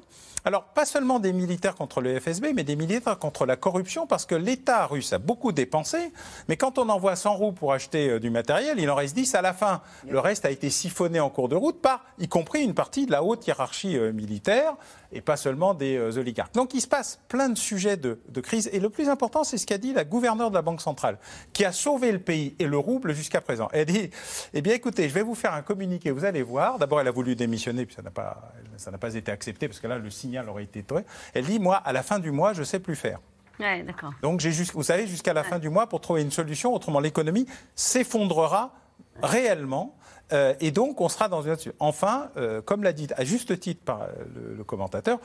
[0.45, 4.27] alors, pas seulement des militaires contre le FSB, mais des militaires contre la corruption, parce
[4.27, 6.13] que l'État russe a beaucoup dépensé,
[6.49, 9.35] mais quand on envoie 100 roues pour acheter euh, du matériel, il en reste 10
[9.35, 9.83] à la fin.
[10.09, 13.13] Le reste a été siphonné en cours de route par, y compris une partie de
[13.13, 14.75] la haute hiérarchie euh, militaire,
[15.13, 16.55] et pas seulement des euh, oligarques.
[16.55, 18.69] Donc il se passe plein de sujets de, crise.
[18.73, 21.19] Et le plus important, c'est ce qu'a dit la gouverneure de la Banque centrale,
[21.53, 23.69] qui a sauvé le pays et le rouble jusqu'à présent.
[23.73, 24.11] Elle dit,
[24.55, 26.79] eh bien écoutez, je vais vous faire un communiqué, vous allez voir.
[26.79, 29.81] D'abord, elle a voulu démissionner, puis ça n'a pas, ça n'a pas été accepté, parce
[29.81, 31.05] que là, le signal aurait été tiré.
[31.35, 33.19] Elle dit, moi, à la fin du mois, je ne sais plus faire.
[33.61, 33.85] Ouais.
[34.23, 37.47] Donc j'ai vous savez, jusqu'à la fin du mois pour trouver une solution, autrement l'économie
[37.75, 38.73] s'effondrera
[39.21, 39.97] réellement
[40.33, 41.57] euh, et donc, on sera dans une.
[41.79, 44.09] Enfin, euh, comme l'a dit à juste titre par
[44.57, 45.19] le commentateur,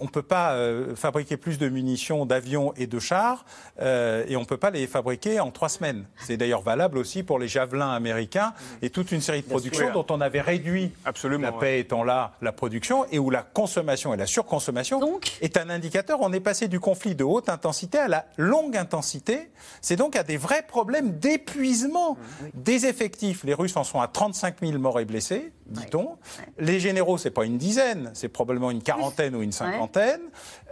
[0.00, 3.44] on ne peut pas euh, fabriquer plus de munitions, d'avions et de chars,
[3.80, 6.04] euh, et on ne peut pas les fabriquer en trois semaines.
[6.18, 10.06] C'est d'ailleurs valable aussi pour les javelins américains et toute une série de productions dont
[10.10, 14.16] on avait réduit, Absolument, la paix étant là, la production, et où la consommation et
[14.16, 15.00] la surconsommation
[15.40, 16.18] est un indicateur.
[16.20, 19.50] On est passé du conflit de haute intensité à la longue intensité.
[19.80, 22.16] C'est donc à des vrais problèmes d'épuisement
[22.54, 23.44] des effectifs.
[23.44, 26.16] Les Russes en sont à 35 000 morts et blessés, dit-on.
[26.58, 29.87] Les généraux, c'est pas une dizaine, c'est probablement une quarantaine ou une cinquantaine.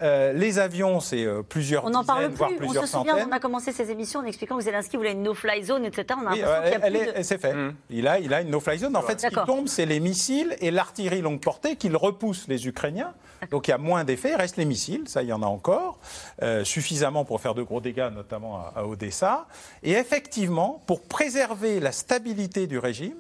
[0.03, 3.33] Euh, les avions, c'est euh, plusieurs on dizaines, parle voire plusieurs on se souvient, On
[3.33, 6.19] a commencé ces émissions en expliquant que Zelensky voulait une no-fly zone, etc.
[6.23, 7.55] On a C'est fait.
[7.55, 7.75] Mmh.
[7.91, 8.97] Il, a, il a une no-fly zone.
[8.97, 12.67] En fait, ce qui tombe, c'est les missiles et l'artillerie longue portée qui repoussent les
[12.67, 13.15] Ukrainiens.
[13.51, 14.31] Donc il y a moins d'effets.
[14.31, 15.99] Il reste les missiles, ça, il y en a encore,
[16.43, 19.47] euh, suffisamment pour faire de gros dégâts, notamment à Odessa.
[19.83, 23.17] Et effectivement, pour préserver la stabilité du régime,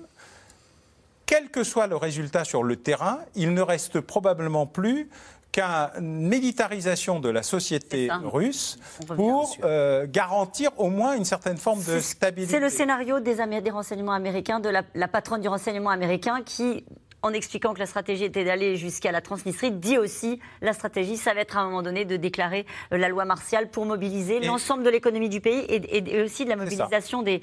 [1.27, 5.11] quel que soit le résultat sur le terrain, il ne reste probablement plus
[5.57, 12.01] qu'une militarisation de la société russe pour euh, garantir au moins une certaine forme de
[12.01, 12.53] stabilité.
[12.53, 16.85] C'est le scénario des, des renseignements américains, de la, la patronne du renseignement américain qui
[17.27, 21.35] en expliquant que la stratégie était d'aller jusqu'à la Transnistrie, dit aussi la stratégie, ça
[21.35, 24.85] va être à un moment donné de déclarer euh, la loi martiale pour mobiliser l'ensemble
[24.85, 27.41] de l'économie du pays et, aussi de la mobilisation des,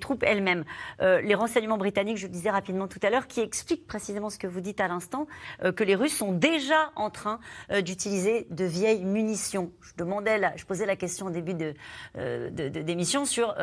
[0.00, 0.64] troupes elles-mêmes.
[1.02, 4.38] Euh, les renseignements britanniques, je le disais rapidement tout à l'heure, qui expliquent précisément ce
[4.38, 5.26] que vous dites à l'instant,
[5.62, 7.38] euh, que les Russes sont déjà en train
[7.82, 9.70] d'utiliser de vieilles munitions.
[9.82, 11.74] Je, demandais je posais la question au début de,
[12.58, 13.54] d'émission sur,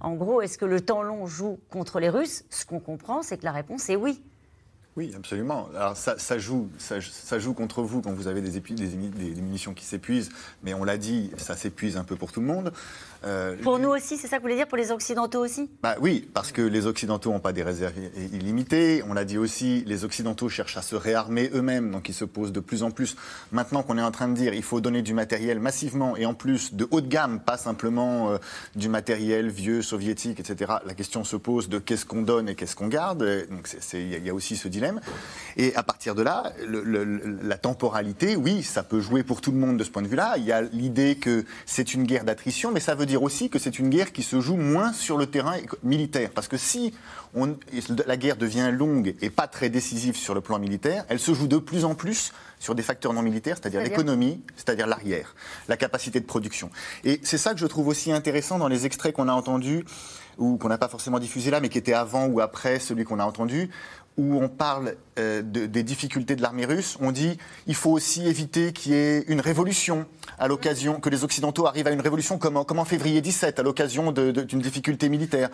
[0.00, 2.44] en gros, est-ce que le temps long joue contre les Russes?
[2.50, 4.22] Ce qu'on comprend, c'est que la réponse est oui.
[4.98, 5.68] Oui, absolument.
[5.76, 10.30] Alors ça, joue, ça, joue contre vous quand vous avez des, des munitions qui s'épuisent,
[10.64, 12.72] mais on l'a dit, ça s'épuise un peu pour tout le monde.
[13.24, 15.68] Euh, pour nous aussi, c'est ça que vous voulez dire Pour les Occidentaux aussi?
[15.82, 17.94] Bah, Oui, parce que les Occidentaux n'ont pas des réserves
[18.32, 19.02] illimitées.
[19.08, 22.52] On l'a dit aussi, les Occidentaux cherchent à se réarmer eux-mêmes, donc ils se posent
[22.52, 23.16] de plus en plus.
[23.52, 26.34] Maintenant qu'on est en train de dire il faut donner du matériel massivement et en
[26.34, 28.38] plus de haut de gamme, pas simplement euh,
[28.76, 30.72] du matériel vieux, soviétique, etc.
[30.86, 33.18] La question se pose de qu'est-ce qu'on donne et qu'est-ce qu'on garde.
[33.50, 35.00] Donc il y a aussi ce dilemme.
[35.56, 39.76] Et à partir de là, la temporalité, oui, ça peut jouer pour tout le monde
[39.76, 40.34] de ce point de vue-là.
[40.36, 43.58] Il y a l'idée que c'est une guerre d'attrition, mais ça veut dire aussi que
[43.58, 46.30] c'est une guerre qui se joue moins sur le terrain militaire.
[46.32, 46.94] Parce que si
[47.34, 47.56] on,
[48.06, 51.48] la guerre devient longue et pas très décisive sur le plan militaire, elle se joue
[51.48, 55.34] de plus en plus sur des facteurs non militaires, c'est-à-dire l'économie, c'est-à-dire l'arrière,
[55.68, 56.70] la capacité de production.
[57.04, 59.84] Et c'est ça que je trouve aussi intéressant dans les extraits qu'on a entendus
[60.38, 63.18] ou qu'on n'a pas forcément diffusé là, mais qui étaient avant ou après celui qu'on
[63.18, 63.70] a entendu,
[64.18, 68.72] où on parle euh, des difficultés de l'armée russe, on dit il faut aussi éviter
[68.72, 70.06] qu'il y ait une révolution
[70.38, 74.12] à l'occasion, que les Occidentaux arrivent à une révolution comme en, février 17, à l'occasion
[74.12, 75.48] d'une difficulté militaire.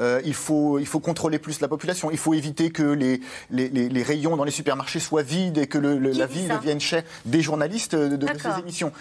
[0.00, 4.02] Euh, il, faut, il faut contrôler plus la population, il faut éviter que les, les,
[4.02, 8.16] rayons dans les supermarchés soient vides et que la vie devienne chère des journalistes de,
[8.16, 8.92] de ces émissions.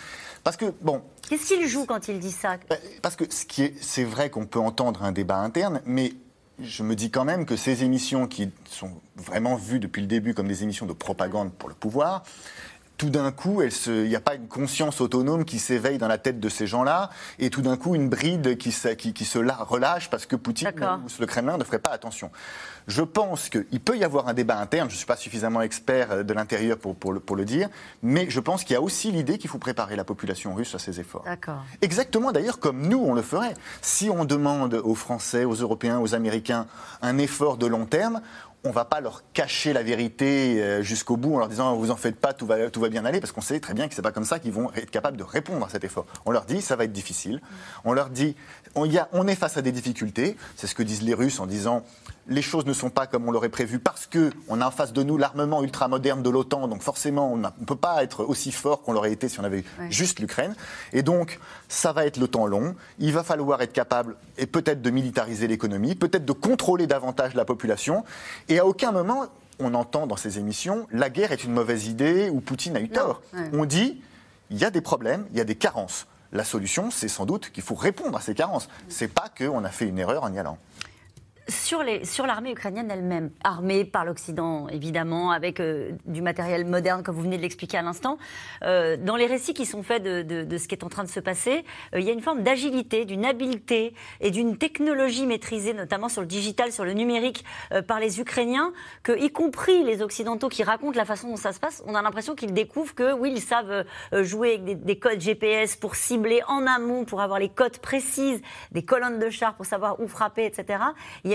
[0.43, 1.01] Parce que, bon.
[1.27, 2.57] Qu'est-ce qu'il joue quand il dit ça?
[3.01, 3.23] Parce que
[3.81, 6.13] c'est vrai qu'on peut entendre un débat interne, mais
[6.59, 10.33] je me dis quand même que ces émissions qui sont vraiment vues depuis le début
[10.33, 12.23] comme des émissions de propagande pour le pouvoir,
[12.97, 16.39] tout d'un coup, il n'y a pas une conscience autonome qui s'éveille dans la tête
[16.39, 20.25] de ces gens-là, et tout d'un coup, une bride qui, qui, qui se relâche parce
[20.25, 22.31] que Poutine ou le Kremlin ne ferait pas attention.
[22.87, 26.11] Je pense qu'il peut y avoir un débat interne, je ne suis pas suffisamment expert
[26.11, 27.69] euh, de l'intérieur pour, pour, pour, le, dire,
[28.03, 30.79] mais je pense qu'il y a aussi l'idée qu'il faut préparer la population russe à
[30.79, 31.25] ces efforts.
[31.81, 33.55] Exactement d'ailleurs comme nous, on le ferait.
[33.81, 36.67] Si on demande aux Français, aux Européens, aux Américains
[37.01, 38.21] un effort de long terme,
[38.65, 41.91] on ne va pas leur cacher la vérité euh, jusqu'au bout en leur disant vous
[41.91, 43.93] en faites pas, tout va, tout va bien aller, parce qu'on sait très bien que
[43.93, 46.05] c'est pas comme ça qu'ils vont être capables de répondre à cet effort.
[46.25, 47.41] On leur dit ça va être difficile.
[47.83, 48.35] On leur dit
[48.75, 50.37] on, y a, on est face à des difficultés.
[50.55, 51.83] C'est ce que disent les Russes en disant
[52.27, 54.93] les choses ne sont pas comme on l'aurait prévu parce que on a en face
[54.93, 58.81] de nous l'armement ultramoderne de l'OTAN, donc forcément on ne peut pas être aussi fort
[58.81, 60.55] qu'on l'aurait été si on avait eu juste l'Ukraine.
[60.93, 62.75] Et donc ça va être le temps long.
[62.99, 67.45] Il va falloir être capable et peut-être de militariser l'économie, peut-être de contrôler davantage la
[67.45, 68.03] population.
[68.49, 69.27] Et à aucun moment
[69.59, 72.89] on entend dans ces émissions la guerre est une mauvaise idée ou Poutine a eu
[72.89, 73.21] tort.
[73.53, 74.01] On dit
[74.49, 76.07] il y a des problèmes, il y a des carences.
[76.35, 78.67] La solution, c'est sans doute qu'il faut répondre à ces carences.
[78.89, 80.57] C'est pas qu'on a fait une erreur en y allant
[81.47, 87.21] sur, l'armée ukrainienne elle-même, armée par l'Occident évidemment, avec euh, du matériel moderne comme vous
[87.21, 88.17] venez de l'expliquer à l'instant,
[88.63, 91.19] euh, dans les récits qui sont faits de, ce qui est en train de se
[91.19, 96.09] passer, euh, il y a une forme d'agilité, d'une habileté et d'une technologie maîtrisée, notamment
[96.09, 97.45] sur le digital, sur le numérique,
[97.87, 101.59] par les Ukrainiens, que y compris les Occidentaux qui racontent la façon dont ça se
[101.59, 105.75] passe, on a l'impression qu'ils découvrent que oui, ils savent jouer avec des, codes GPS
[105.75, 109.99] pour cibler en amont, pour avoir les codes précises, des colonnes de chars pour savoir
[109.99, 110.79] où frapper, etc.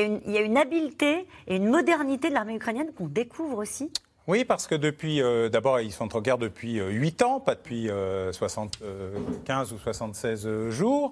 [0.06, 3.90] il y a une habileté et une modernité de l'armée ukrainienne qu'on découvre aussi
[4.30, 7.56] oui, parce que depuis, euh, d'abord, ils sont en guerre depuis 8 euh, ans, pas
[7.56, 7.90] depuis
[8.30, 11.10] 75 euh, ou 76 jours.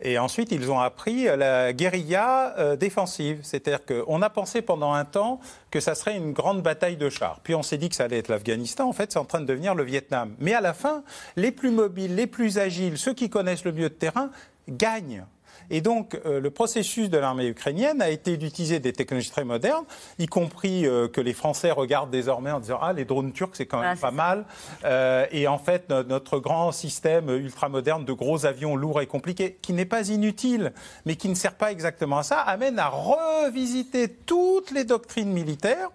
[0.00, 3.40] Et ensuite, ils ont appris la guérilla défensive.
[3.42, 5.40] C'est-à-dire qu'on a pensé pendant un temps
[5.72, 7.40] que ça serait une grande bataille de chars.
[7.42, 8.88] Puis on s'est dit que ça allait être l'Afghanistan.
[8.88, 10.36] En fait, c'est en train de devenir le Vietnam.
[10.38, 11.02] Mais à la fin,
[11.34, 14.30] les plus mobiles, les plus agiles, ceux qui connaissent le mieux de terrain,
[14.68, 15.24] gagnent.
[15.70, 19.84] Et donc, euh, le processus de l'armée ukrainienne a été d'utiliser des technologies très modernes,
[20.18, 23.66] y compris euh, que les Français regardent désormais en disant Ah, les drones turcs, c'est
[23.66, 24.44] quand même pas mal.
[24.84, 29.72] Euh, et en fait, notre grand système ultramoderne de gros avions lourds et compliqués, qui
[29.72, 30.72] n'est pas inutile,
[31.06, 35.90] mais qui ne sert pas exactement à ça, amène à revisiter toutes les doctrines militaires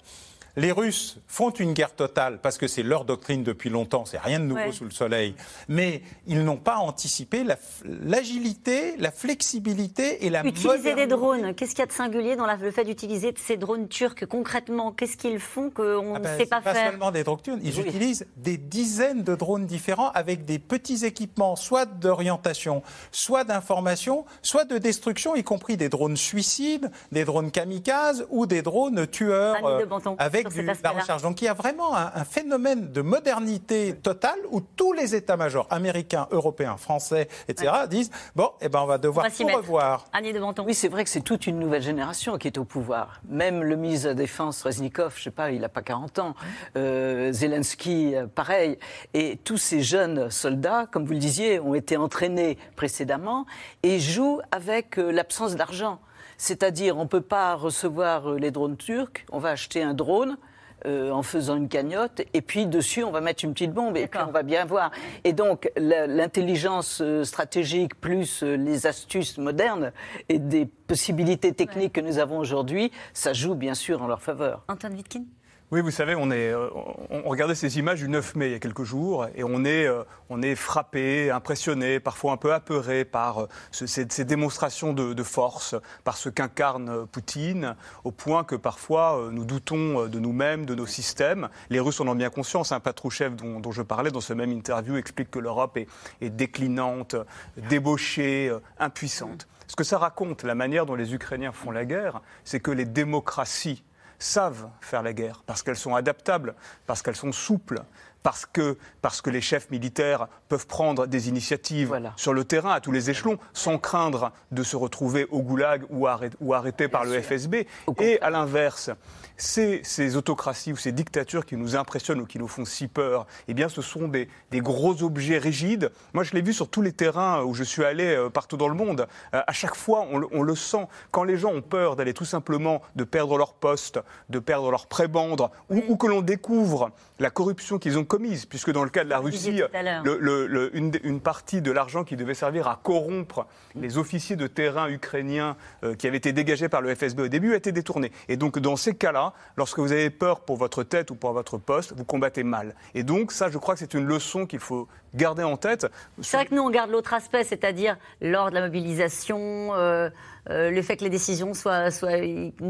[0.58, 4.40] les Russes font une guerre totale parce que c'est leur doctrine depuis longtemps, c'est rien
[4.40, 5.36] de nouveau sous le soleil,
[5.68, 7.44] mais ils n'ont pas anticipé
[7.84, 12.46] l'agilité, la, flexibilité et la Utiliser des drones, qu'est-ce qu'il y a de singulier dans
[12.46, 14.26] le fait d'utiliser ces drones turcs?
[14.28, 17.42] Concrètement Qu'est-ce qu'ils font qu'on ah ne ben, sait pas, faire Pas seulement des drones
[17.42, 23.44] turcs, ils utilisent des dizaines de drones différents avec des petits équipements, soit d'orientation, soit
[23.44, 29.08] d'information, soit de destruction, y compris des drones suicides, des drones kamikazes ou des drones
[29.08, 29.86] tueurs euh,
[30.18, 30.45] avec
[30.84, 31.22] la recherche.
[31.22, 36.28] Donc il y a vraiment un, phénomène de modernité totale où tous les états-majors américains,
[36.32, 37.72] européens, français, etc.
[37.90, 40.06] disent bon, eh ben on va devoir tout revoir.
[40.14, 43.22] Annie de Oui, c'est vrai que c'est toute une nouvelle génération qui est au pouvoir.
[43.28, 46.36] Même le ministre de la Défense, Reznikov, je sais pas, il n'a pas 40 ans.
[46.78, 48.78] Euh, Zelensky, euh, pareil.
[49.14, 53.46] Et tous ces jeunes soldats, comme vous le disiez, ont été entraînés précédemment
[53.84, 56.00] et jouent avec euh, l'absence d'argent.
[56.38, 60.38] C'est-à-dire, on ne peut pas recevoir euh, les drones turcs, on va acheter un drone.
[60.86, 64.06] Euh, en faisant une cagnotte, et puis dessus, on va mettre une petite bombe, et
[64.06, 64.92] puis on va bien voir.
[65.24, 69.94] Et donc, l'intelligence euh, stratégique plus les astuces modernes
[70.30, 74.64] et des possibilités techniques que nous avons aujourd'hui, ça joue bien sûr en leur faveur.
[74.68, 75.24] Antoine Wittkin
[75.72, 76.70] oui, vous savez, on, est, euh,
[77.10, 79.88] on regardait ces images du 9 mai il y a quelques jours et on est,
[79.88, 85.74] euh, on est frappé, impressionné, parfois un peu apeuré par euh, ces, démonstrations de, force,
[86.04, 91.50] par ce qu'incarne Poutine, au point que parfois nous doutons de nous-mêmes, de nos systèmes.
[91.72, 92.72] Les Russes en ont bien conscience.
[92.72, 95.88] Un Patrouchev dont, dont, je parlais dans ce même interview explique que l'Europe est,
[96.22, 97.16] est, déclinante,
[97.58, 99.48] débauchée, impuissante.
[99.66, 102.86] Ce que ça raconte, la manière dont les Ukrainiens font la guerre, c'est que les
[102.86, 103.84] démocraties
[104.20, 107.82] savent faire la guerre, parce qu'elles sont adaptables, parce qu'elles sont souples,
[108.26, 112.12] parce que, parce que les chefs militaires peuvent prendre des initiatives Voilà.
[112.16, 116.08] sur le terrain à tous les échelons sans craindre de se retrouver au goulag ou,
[116.08, 117.68] arrêt- ou arrêtés par le FSB.
[118.02, 118.90] Et à l'inverse,
[119.38, 123.28] ces, ces autocraties ou ces dictatures qui nous impressionnent ou qui nous font si peur,
[123.48, 125.92] eh bien, ce sont des, des gros objets rigides.
[126.16, 128.70] Moi, je l'ai vu sur tous les terrains où je suis allé euh, partout dans
[128.70, 129.08] le monde.
[129.36, 130.88] Euh, à chaque fois, on, le- on le sent.
[131.12, 134.88] Quand les gens ont peur d'aller tout simplement de perdre leur poste, de perdre leur
[134.88, 139.04] prébendre, ou, ou que l'on découvre la corruption qu'ils ont commise, puisque dans le cas
[139.06, 140.04] de la Russie, tout à l'heure.
[140.04, 144.36] le- le- le- une, une partie de l'argent qui devait servir à corrompre les officiers
[144.36, 147.72] de terrain ukrainiens euh, qui avaient été dégagés par le FSB au début a été
[147.72, 148.12] détournée.
[148.28, 151.58] Et donc, dans ces cas-là, lorsque vous avez peur pour votre tête ou pour votre
[151.58, 152.76] poste, vous combattez mal.
[152.96, 155.88] Et donc, ça, je crois que c'est une leçon qu'il faut garder en tête.
[156.22, 160.10] C'est vrai que nous, on garde l'autre aspect, c'est-à-dire lors de la mobilisation, euh,
[160.50, 162.12] euh, le fait que les décisions soient, soient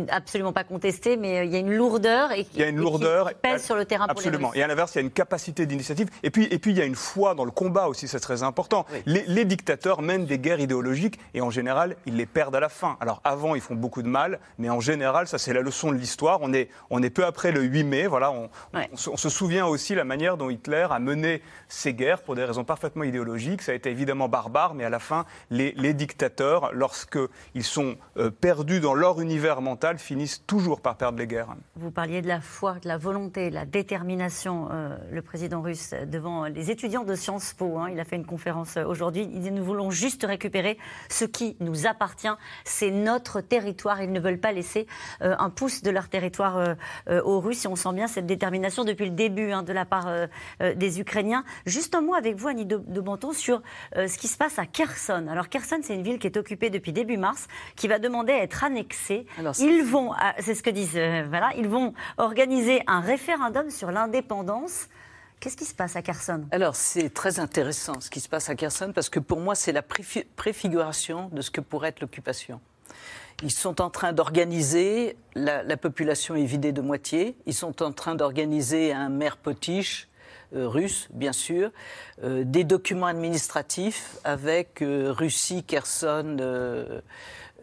[0.10, 2.68] absolument pas contestées, mais euh, il y a une lourdeur et qui, Il y a
[2.68, 3.30] une lourdeur.
[3.30, 4.54] qui pèse sur le terrain pour les Absolument.
[4.54, 6.10] Et à l'inverse, il y a une capacité d'initiative.
[6.24, 8.44] Et puis, et puis, il y a une foi dans le combat aussi, c'est très
[8.44, 8.86] important.
[9.06, 12.70] Les, les dictateurs mènent des guerres idéologiques et en général, ils les perdent à la
[12.70, 12.98] fin.
[13.02, 15.98] Alors avant, ils font beaucoup de mal, mais en général, ça c'est la leçon de
[15.98, 16.40] l'histoire.
[16.42, 18.08] On est, on est peu après le 8 mai.
[18.08, 18.90] Voilà, on, Ouais.
[18.94, 22.36] on se, on se souvient aussi la manière dont Hitler a mené ces guerres pour
[22.36, 23.62] des raisons parfaitement idéologiques.
[23.62, 28.30] Ça a été évidemment barbare, mais à la fin, les, les dictateurs, lorsqu'ils sont euh,
[28.32, 31.56] perdus dans leur univers mental, finissent toujours par perdre les guerres.
[31.75, 34.69] Vous parliez de la foi, de la volonté, de la détermination.
[34.71, 38.15] euh, le président russe euh, devant les étudiants de Sciences Po, hein, il a fait
[38.15, 39.30] une conférence aujourd'hui.
[39.34, 40.78] Il dit nous voulons juste récupérer
[41.10, 42.34] ce qui nous appartient.
[42.63, 44.01] C'est notre territoire.
[44.01, 44.88] Ils ne veulent pas laisser
[45.19, 46.75] un pouce de leur territoire
[47.08, 47.65] aux Russes.
[47.65, 50.10] Et on sent bien cette détermination depuis le début hein, de la part
[50.60, 51.43] des Ukrainiens.
[51.65, 53.62] Juste un mot avec vous, Annie de, Banton, sur
[53.95, 55.28] ce qui se passe à Kherson.
[55.30, 58.44] Alors Kherson, c'est une ville qui est occupée depuis début mars, qui va demander à
[58.44, 59.26] être annexée.
[59.39, 63.70] Alors, Ils vont, ah, c'est ce que disent, euh, voilà, ils vont organiser un référendum
[63.70, 64.88] sur l'indépendance.
[65.39, 66.46] Qu'est-ce qui se passe à Kherson?
[66.52, 69.74] Alors, c'est très intéressant ce qui se passe à Kherson parce que pour moi, c'est
[69.74, 72.62] la préfi- préfiguration de ce que pourrait être l'occupation.
[73.44, 77.91] Ils sont en train d'organiser, la, la population est vidée de moitié, ils sont en
[77.91, 80.08] train d'organiser un maire potiche,
[80.56, 81.72] euh, russe, bien sûr,
[82.24, 86.38] euh, des documents administratifs avec euh, Russie, Kherson,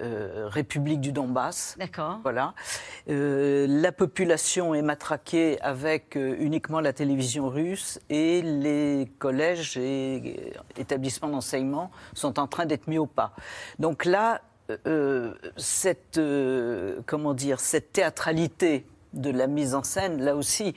[0.02, 1.76] euh, République du Donbass.
[1.78, 2.18] D'accord.
[2.22, 2.54] Voilà.
[3.08, 10.52] Euh, la population est matraquée avec euh, uniquement la télévision russe et les collèges et
[10.76, 13.32] établissements d'enseignement sont en train d'être mis au pas.
[13.78, 14.40] Donc là,
[15.56, 16.20] cette,
[17.06, 20.74] comment dire, cette théâtralité de la mise en scène, là aussi,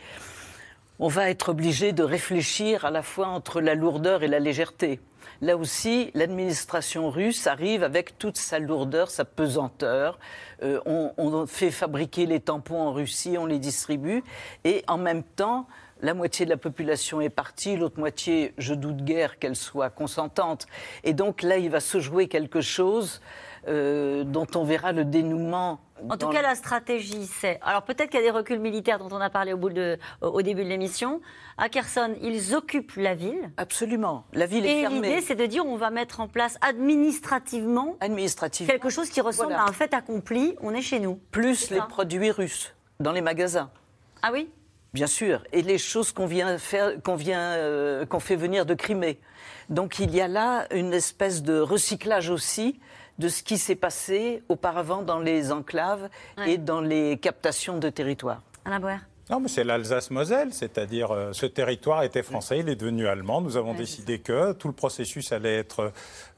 [0.99, 4.99] on va être obligé de réfléchir à la fois entre la lourdeur et la légèreté.
[5.41, 10.19] Là aussi, l'administration russe arrive avec toute sa lourdeur, sa pesanteur.
[10.63, 14.24] Euh, on, fait fabriquer les tampons en Russie, on les distribue,
[14.63, 15.67] et en même temps,
[16.02, 20.67] la moitié de la population est partie, l'autre moitié, je doute guère qu'elle soit consentante.
[21.04, 23.21] Et donc là, il va se jouer quelque chose
[23.67, 25.80] euh, dont on verra le dénouement.
[26.10, 27.60] En tout cas, le- la stratégie, c'est.
[27.63, 29.97] Alors peut-être qu'il y a des reculs militaires dont on a parlé au, bout de-
[30.21, 31.21] au- au début de l'émission.
[31.58, 33.49] À Kherson, ils occupent la ville.
[33.58, 34.25] Absolument.
[34.34, 34.95] La ville est Et fermée.
[35.08, 38.71] l'idée, c'est de dire on va mettre en place administrativement Administrativement.
[38.71, 39.63] quelque chose qui ressemble Voilà.
[39.63, 40.55] à un fait accompli.
[40.62, 41.15] On est chez nous.
[41.31, 43.69] plus les produits russes dans les magasins.
[44.21, 44.49] Ah oui?
[44.93, 48.73] Bien sûr, et les choses qu'on vient faire, qu'on vient, euh, qu'on fait venir de
[48.73, 49.19] Crimée.
[49.69, 52.79] Donc il y a là une espèce de recyclage aussi
[53.19, 56.51] de ce qui s'est passé auparavant dans les enclaves Ouais.
[56.54, 58.41] et dans les captations de territoire.
[58.65, 58.97] Alain Boer
[59.30, 63.41] Non, mais c'est l'Alsace-Moselle, c'est-à-dire euh, ce territoire était français, il est devenu allemand.
[63.41, 65.89] Nous avons Ouais, décidé que tout le processus allait être euh,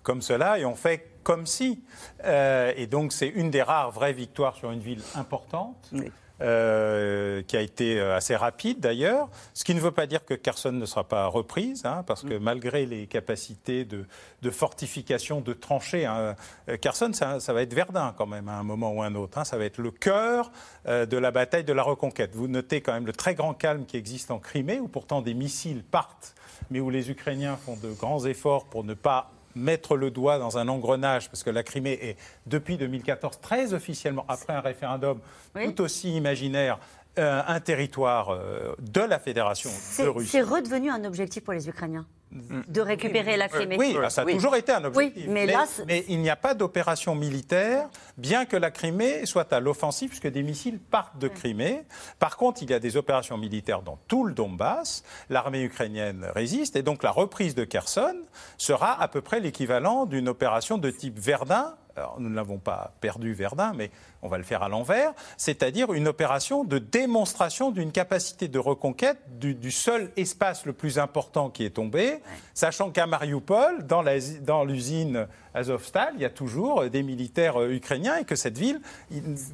[0.04, 1.82] comme cela et on fait comme si.
[2.24, 5.90] Euh, et donc c'est une des rares vraies victoires sur une ville importante.
[5.92, 6.12] Oui.
[6.42, 10.34] Euh, qui a été euh, assez rapide d'ailleurs, ce qui ne veut pas dire que
[10.34, 14.06] Kherson ne sera pas reprise, hein, parce que malgré les capacités de,
[14.42, 16.36] de fortification, de tranchées, hein,
[16.70, 19.38] euh, Kherson, ça, ça va être Verdun quand même à un moment ou un autre,
[19.38, 20.52] hein, ça va être le cœur
[20.88, 22.36] euh, de la bataille de la reconquête.
[22.36, 25.34] Vous notez quand même le très grand calme qui existe en Crimée, où pourtant des
[25.34, 26.36] missiles partent,
[26.70, 30.58] mais où les Ukrainiens font de grands efforts pour ne pas mettre le doigt dans
[30.58, 35.20] un engrenage, parce que la Crimée est, depuis 2014, très officiellement, après un référendum
[35.56, 35.74] Oui.
[35.74, 36.80] tout aussi imaginaire,
[37.20, 40.30] euh, un territoire euh, de la Fédération de Russie.
[40.30, 43.78] c'est redevenu un objectif pour les Ukrainiens de récupérer la Crimée.
[43.78, 44.34] Oui, ça a Oui.
[44.34, 45.24] toujours été un objectif.
[45.26, 49.52] Oui, mais là, mais il n'y a pas d'opération militaire, bien que la Crimée soit
[49.54, 51.84] à l'offensive, puisque des missiles partent de Crimée.
[52.20, 55.04] Par contre, il y a des opérations militaires dans tout le Donbass.
[55.30, 58.18] L'armée ukrainienne résiste, et donc la reprise de Kherson
[58.58, 61.76] sera à peu près l'équivalent d'une opération de type Verdun
[62.20, 63.90] nous ne l'avons pas perdu, Verdun, mais
[64.28, 69.18] on va le faire à l'envers, c'est-à-dire une opération de démonstration d'une capacité de reconquête
[69.40, 72.20] du, seul espace le plus important qui est tombé,
[72.54, 78.26] sachant qu'à Mariupol, dans l'usine Azovstal, il y a toujours des militaires euh, ukrainiens et
[78.26, 78.80] que cette ville,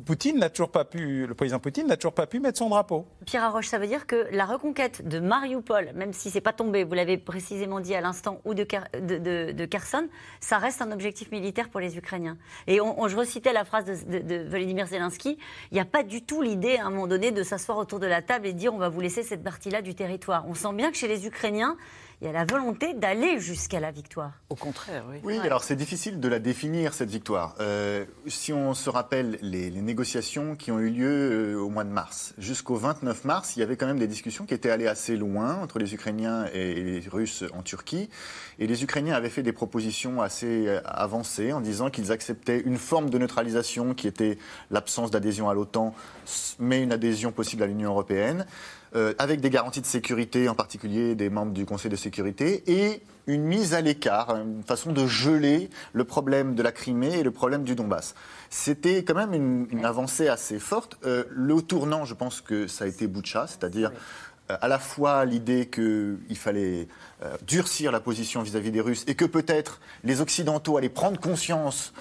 [0.06, 3.06] Poutine n'a toujours pas pu, le président Poutine n'a toujours pas pu mettre son drapeau.
[3.26, 6.84] Pierre Arroche, ça veut dire que la reconquête de Mariupol, même si c'est pas tombé,
[6.84, 10.08] vous l'avez précisément dit à l'instant, ou de, de, Kherson,
[10.42, 12.38] ça reste un objectif militaire pour les Ukrainiens.
[12.68, 16.78] Et on, je recitais la phrase de, de Il n'y a pas du tout l'idée
[16.78, 18.90] à un moment donné de s'asseoir autour de la table et de dire on va
[18.90, 20.46] vous laisser cette partie-là du territoire.
[20.48, 21.78] On sent bien que chez les Ukrainiens,
[22.24, 24.32] il y a la volonté d'aller jusqu'à la victoire.
[24.50, 25.18] Au contraire, oui.
[25.24, 27.54] Oui, alors c'est difficile de la définir, cette victoire.
[27.60, 31.90] Euh, si on se rappelle les, négociations qui ont eu lieu euh, au mois de
[31.90, 35.18] mars, jusqu'au 29 mars, il y avait quand même des discussions qui étaient allées assez
[35.18, 38.10] loin entre les Ukrainiens et les Russes en Turquie.
[38.58, 42.78] Et les Ukrainiens avaient fait des propositions assez euh, avancées en disant qu'ils acceptaient une
[42.78, 44.38] forme de neutralisation qui était
[44.72, 45.94] l'absence d'adhésion à l'OTAN,
[46.58, 48.46] mais une adhésion possible à l'Union européenne.
[48.96, 53.02] Euh, avec des garanties de sécurité, en particulier des membres du Conseil de sécurité, et
[53.26, 57.32] une mise à l'écart, une façon de geler le problème de la Crimée et le
[57.32, 58.14] problème du Donbass.
[58.52, 61.00] C'était quand même une, avancée assez forte.
[61.06, 63.92] Euh, le tournant, je pense que ça a été Boucha, c'est-à-dire
[64.52, 66.88] euh, à la fois l'idée qu'il fallait
[67.48, 71.94] durcir la position vis-à-vis des Russes et que peut-être les Occidentaux allaient prendre conscience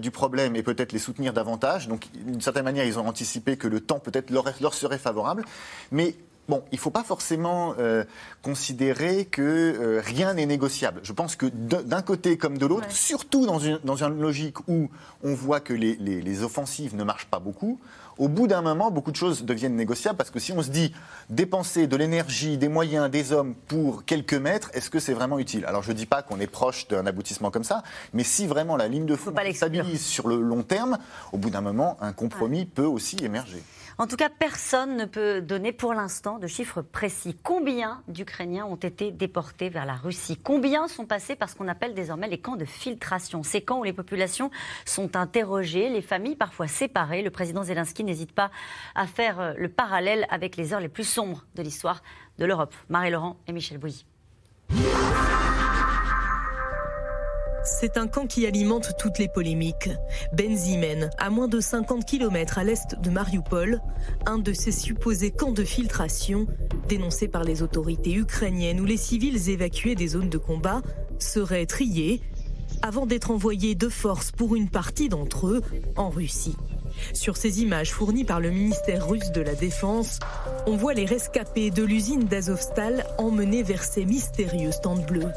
[0.00, 1.86] du problème et peut-être les soutenir davantage.
[1.86, 5.44] Donc, d'une certaine manière, ils ont anticipé que le temps peut-être leur, leur, serait favorable.
[5.92, 6.16] Mais
[6.50, 8.02] Bon, il ne faut pas forcément euh,
[8.42, 11.00] considérer que euh, rien n'est négociable.
[11.04, 14.90] Je pense que d'un côté comme de l'autre, surtout dans une, dans une, logique où
[15.22, 17.78] on voit que les, les, offensives ne marchent pas beaucoup,
[18.18, 20.92] au bout d'un moment, beaucoup de choses deviennent négociables parce que si on se dit
[21.28, 25.64] dépenser de l'énergie, des moyens, des hommes pour quelques mètres, est-ce que c'est vraiment utile?
[25.66, 28.76] Alors je ne dis pas qu'on est proche d'un aboutissement comme ça, mais si vraiment
[28.76, 30.98] la ligne de fond stabilise sur le long terme,
[31.30, 33.62] au bout d'un moment, un compromis peut aussi émerger.
[34.00, 37.36] En tout cas, personne ne peut donner pour l'instant de chiffres précis.
[37.42, 40.38] Combien d'Ukrainiens ont été déportés vers la Russie?
[40.42, 43.42] Combien sont passés par ce qu'on appelle désormais les camps de filtration?
[43.42, 44.50] Ces camps où les populations
[44.86, 47.20] sont interrogées, les familles parfois séparées.
[47.20, 48.50] Le président Zelensky n'hésite pas
[48.94, 52.02] à faire euh, le parallèle avec les heures les plus sombres de l'histoire
[52.38, 52.74] de l'Europe.
[52.88, 54.06] Marie-Laurent et Michel Bouilly.
[57.78, 59.88] C'est un camp qui alimente toutes les polémiques.
[60.32, 63.80] Benzimen, à moins de 50 km à l'est de Mariupol,
[64.26, 66.46] un de ces supposés camps de filtration,
[66.88, 70.82] dénoncés par les autorités ukrainiennes où les civils évacués des zones de combat
[71.18, 72.20] seraient triés
[72.82, 75.62] avant d'être envoyés de force pour une partie d'entre eux
[75.96, 76.56] en Russie.
[77.14, 80.18] Sur ces images fournies par le ministère russe de la Défense,
[80.66, 85.32] on voit les rescapés de l'usine d'Azovstal emmenés vers ces mystérieux stands bleus.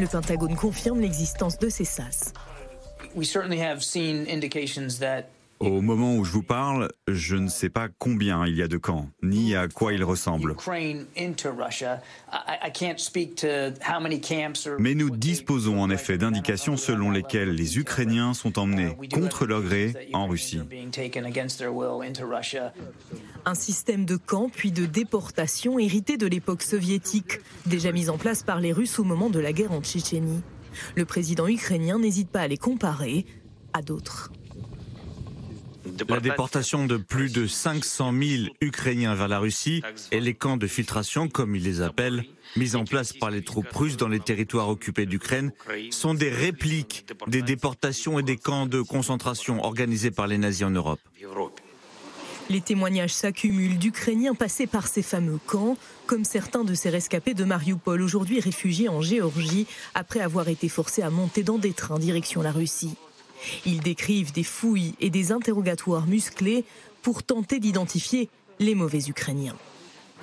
[0.00, 2.32] Le Pentagone confirme l'existence de ces SAS.
[5.64, 8.76] Au moment où je vous parle, je ne sais pas combien il y a de
[8.76, 10.54] camps, ni à quoi ils ressemblent.
[14.78, 20.10] Mais nous disposons en effet d'indications selon lesquelles les Ukrainiens sont emmenés contre leur gré
[20.12, 20.60] en Russie.
[23.46, 28.42] Un système de camps puis de déportation hérité de l'époque soviétique, déjà mis en place
[28.42, 30.42] par les Russes au moment de la guerre en Tchétchénie.
[30.94, 33.24] Le président ukrainien n'hésite pas à les comparer
[33.72, 34.30] à d'autres.
[36.08, 40.66] La déportation de plus de 500 000 Ukrainiens vers la Russie et les camps de
[40.66, 42.24] filtration, comme ils les appellent,
[42.56, 45.52] mis en place par les troupes russes dans les territoires occupés d'Ukraine,
[45.90, 50.70] sont des répliques des déportations et des camps de concentration organisés par les nazis en
[50.70, 51.00] Europe.
[52.50, 55.76] Les témoignages s'accumulent d'Ukrainiens passés par ces fameux camps,
[56.06, 61.02] comme certains de ces rescapés de Mariupol, aujourd'hui réfugiés en Géorgie, après avoir été forcés
[61.02, 62.96] à monter dans des trains direction la Russie.
[63.66, 66.64] Ils décrivent des fouilles et des interrogatoires musclés
[67.02, 68.28] pour tenter d'identifier
[68.58, 69.56] les mauvais Ukrainiens.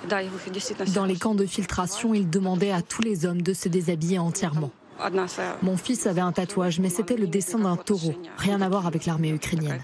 [0.08, 4.70] Dans les camps de filtration, ils demandaient à tous les hommes de se déshabiller entièrement.
[5.62, 9.06] Mon fils avait un tatouage, mais c'était le dessin d'un taureau, rien à voir avec
[9.06, 9.82] l'armée ukrainienne.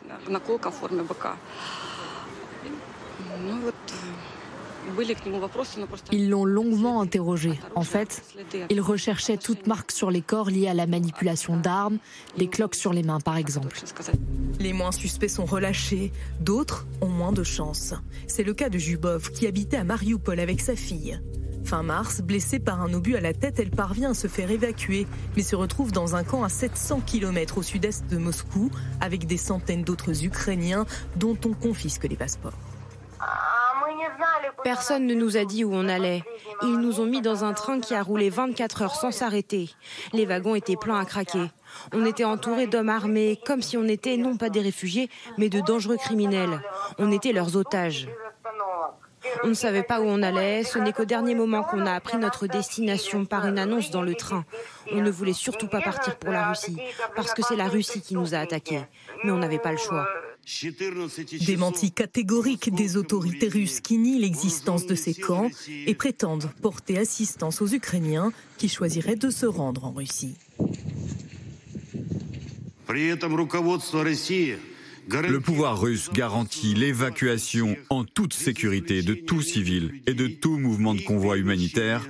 [6.12, 7.52] Ils l'ont longuement interrogé.
[7.74, 8.22] En fait,
[8.70, 11.98] ils recherchaient toute marque sur les corps liée à la manipulation d'armes,
[12.36, 13.76] les cloques sur les mains par exemple.
[14.60, 17.94] Les moins suspects sont relâchés, d'autres ont moins de chance.
[18.26, 21.20] C'est le cas de Jubov qui habitait à Mariupol avec sa fille.
[21.64, 25.06] Fin mars, blessée par un obus à la tête, elle parvient à se faire évacuer,
[25.36, 28.70] mais se retrouve dans un camp à 700 km au sud-est de Moscou,
[29.00, 30.86] avec des centaines d'autres Ukrainiens
[31.16, 32.58] dont on confisque les passeports.
[34.64, 36.24] Personne ne nous a dit où on allait.
[36.62, 39.70] Ils nous ont mis dans un train qui a roulé 24 heures sans s'arrêter.
[40.12, 41.50] Les wagons étaient pleins à craquer.
[41.92, 45.60] On était entourés d'hommes armés, comme si on était non pas des réfugiés, mais de
[45.60, 46.60] dangereux criminels.
[46.98, 48.08] On était leurs otages.
[49.44, 50.64] On ne savait pas où on allait.
[50.64, 54.14] Ce n'est qu'au dernier moment qu'on a appris notre destination par une annonce dans le
[54.14, 54.44] train.
[54.92, 56.78] On ne voulait surtout pas partir pour la Russie,
[57.14, 58.82] parce que c'est la Russie qui nous a attaqués.
[59.24, 60.06] Mais on n'avait pas le choix.
[61.46, 65.50] Démenti catégorique des autorités russes qui nient l'existence de ces camps
[65.86, 70.36] et prétendent porter assistance aux Ukrainiens qui choisiraient de se rendre en Russie.
[75.10, 80.94] Le pouvoir russe garantit l'évacuation en toute sécurité de tout civil et de tout mouvement
[80.94, 82.08] de convoi humanitaire,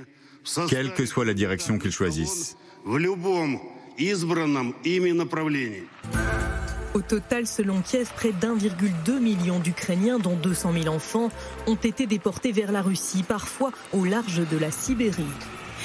[0.69, 2.55] quelle que soit la direction qu'ils choisissent.
[6.95, 11.29] Au total, selon Kiev, près d'1,2 million d'Ukrainiens, dont 200 000 enfants,
[11.67, 15.23] ont été déportés vers la Russie, parfois au large de la Sibérie.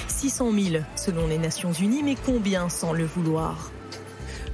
[0.09, 3.74] 600 000 selon les Nations Unies, mais combien sans le vouloir?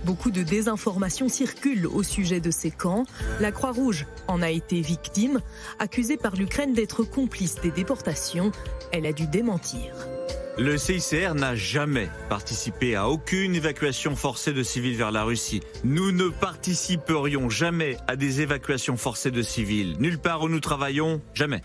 [0.05, 3.05] Beaucoup de désinformations circulent au sujet de ces camps.
[3.41, 5.41] La Croix-Rouge en a été victime.
[5.79, 8.53] Accusée par l'Ukraine d'être complice des déportations,
[8.93, 9.95] elle a dû démentir.
[10.59, 15.61] Le CICR n'a jamais participé à aucune évacuation forcée de civils vers la Russie.
[15.85, 19.97] Nous ne participerions jamais à des évacuations forcées de civils.
[20.01, 21.63] Nulle part où nous travaillons, jamais.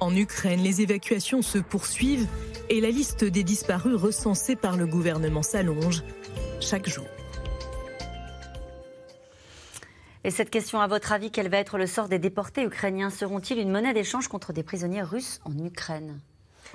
[0.00, 2.28] En Ukraine, les évacuations se poursuivent
[2.68, 6.04] et la liste des disparus recensés par le gouvernement s'allonge
[6.60, 7.06] chaque jour.
[10.22, 13.10] Et cette question, à votre avis, quel va être le sort des déportés ukrainiens?
[13.10, 16.20] Seront-ils une monnaie d'échange contre des prisonniers russes en Ukraine?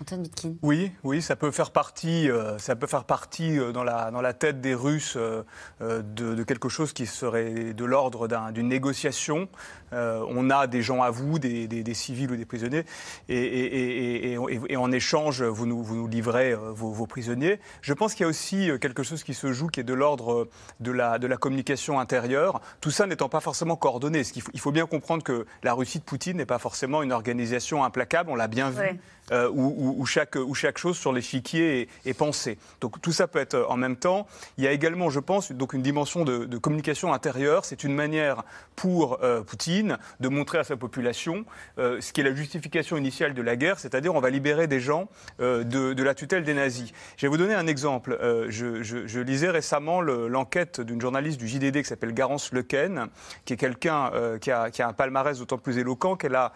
[0.02, 0.56] Antoine Bitkin.
[0.62, 4.22] Oui, oui, ça peut faire partie, euh, ça peut faire partie euh, dans, la, dans
[4.22, 5.44] la tête des Russes euh,
[5.80, 9.48] de, quelque chose qui serait de l'ordre d'une négociation.
[9.94, 12.86] On a des gens à vous, des, des, civils ou des prisonniers,
[13.30, 17.60] et, et, en échange, vous nous, vous nous livrez vos, prisonniers.
[17.82, 20.48] Je pense qu'il y a aussi quelque chose qui se joue qui est de l'ordre
[20.80, 24.24] de la, de la communication intérieure, tout ça n'étant pas forcément coordonné.
[24.36, 27.12] Il faut, il faut bien comprendre que la Russie de Poutine n'est pas forcément une
[27.12, 29.00] organisation implacable, on l'a bien vu.
[29.32, 32.58] Euh, où, chaque, où, chaque, chose sur l'échiquier est, est, pensée.
[32.82, 34.28] Donc tout ça peut être en même temps.
[34.58, 37.64] Il y a également, je pense, donc une dimension de, de communication intérieure.
[37.64, 38.44] C'est une manière
[38.76, 39.83] pour euh, Poutine
[40.20, 41.46] de montrer à sa population
[41.78, 44.80] euh, ce qui est la justification initiale de la guerre, c'est-à-dire on va libérer des
[44.80, 45.10] gens
[45.40, 46.92] de, de, la tutelle des nazis.
[47.18, 48.18] Je vais vous donner un exemple.
[48.50, 53.08] Je, je, lisais récemment l'enquête d'une journaliste du JDD qui s'appelle Garance Lequen,
[53.46, 56.52] qui est quelqu'un qui a, un palmarès d'autant plus éloquent qu'elle a,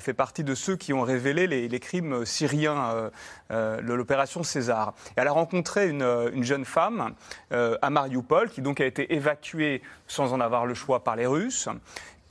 [0.00, 3.10] fait partie de ceux qui ont révélé les, crimes syrien euh,
[3.50, 4.94] euh, de l'opération César.
[5.10, 7.14] Et elle a rencontré une, une jeune femme
[7.52, 11.26] euh, à Mariupol qui donc a été évacuée sans en avoir le choix par les
[11.26, 11.68] Russes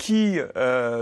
[0.02, 0.40] qui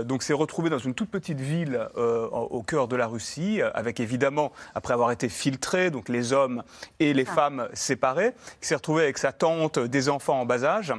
[0.04, 4.52] donc s'est retrouvée dans une toute petite ville au cœur de la Russie, avec évidemment,
[4.74, 6.62] après avoir été filtrée, donc les hommes
[6.98, 7.34] et les ah.
[7.34, 10.92] femmes séparés, qui s'est retrouvée avec sa tante, des enfants en bas âge.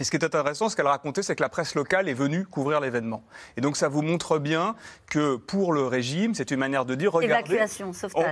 [0.00, 2.46] Et ce qui est intéressant, ce qu'elle racontait, c'est que la presse locale est venue
[2.46, 3.22] couvrir l'événement.
[3.56, 4.74] Et donc ça vous montre bien
[5.08, 7.60] que pour le régime, c'est une manière de dire, regardez,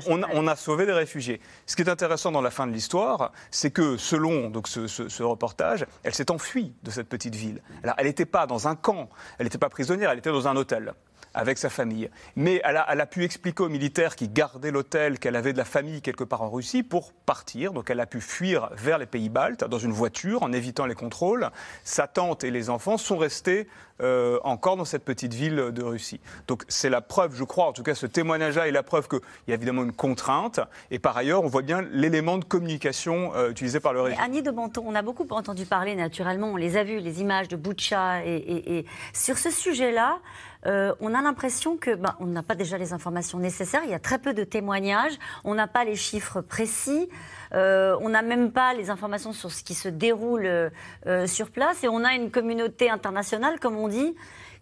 [0.07, 1.41] on, a sauvé des réfugiés.
[1.67, 5.23] Ce qui est intéressant dans la fin de l'histoire, c'est que selon donc, ce, ce
[5.23, 7.63] reportage, elle s'est enfuie de cette petite ville.
[7.83, 10.57] Alors elle n'était pas dans un camp, elle n'était pas prisonnière, elle était dans un
[10.57, 10.95] hôtel
[11.35, 12.11] avec sa famille.
[12.37, 16.03] Mais elle a, pu expliquer aux militaires qui gardaient l'hôtel qu'elle avait de la famille
[16.03, 17.73] quelque part en Russie pour partir.
[17.73, 20.95] Donc elle a pu fuir vers les pays baltes dans une voiture en évitant les
[20.95, 21.51] contrôles.
[21.85, 23.67] Sa tante et les enfants sont restés
[24.03, 26.21] euh, encore dans cette petite ville de Russie.
[26.49, 29.21] Donc c'est la preuve, je crois, en tout cas ce témoignage-là est la preuve qu'il
[29.49, 30.61] y a évidemment une contrainte.
[30.91, 34.21] Et par ailleurs, on voit bien l'élément de communication euh, utilisé par le régime.
[34.23, 37.49] Annie de Banton, on a beaucoup entendu parler naturellement, on les a vus, les images
[37.49, 38.25] de Boucha.
[38.25, 40.19] Et, sur ce sujet-là,
[40.67, 43.83] euh, on a l'impression que ben, on n'a pas déjà les informations nécessaires.
[43.85, 45.15] Il y a très peu de témoignages.
[45.45, 47.09] On n'a pas les chiffres précis.
[47.55, 51.83] Euh, on n'a même pas les informations sur ce qui se déroule euh, sur place.
[51.85, 54.15] Et on a une communauté internationale, comme on dit,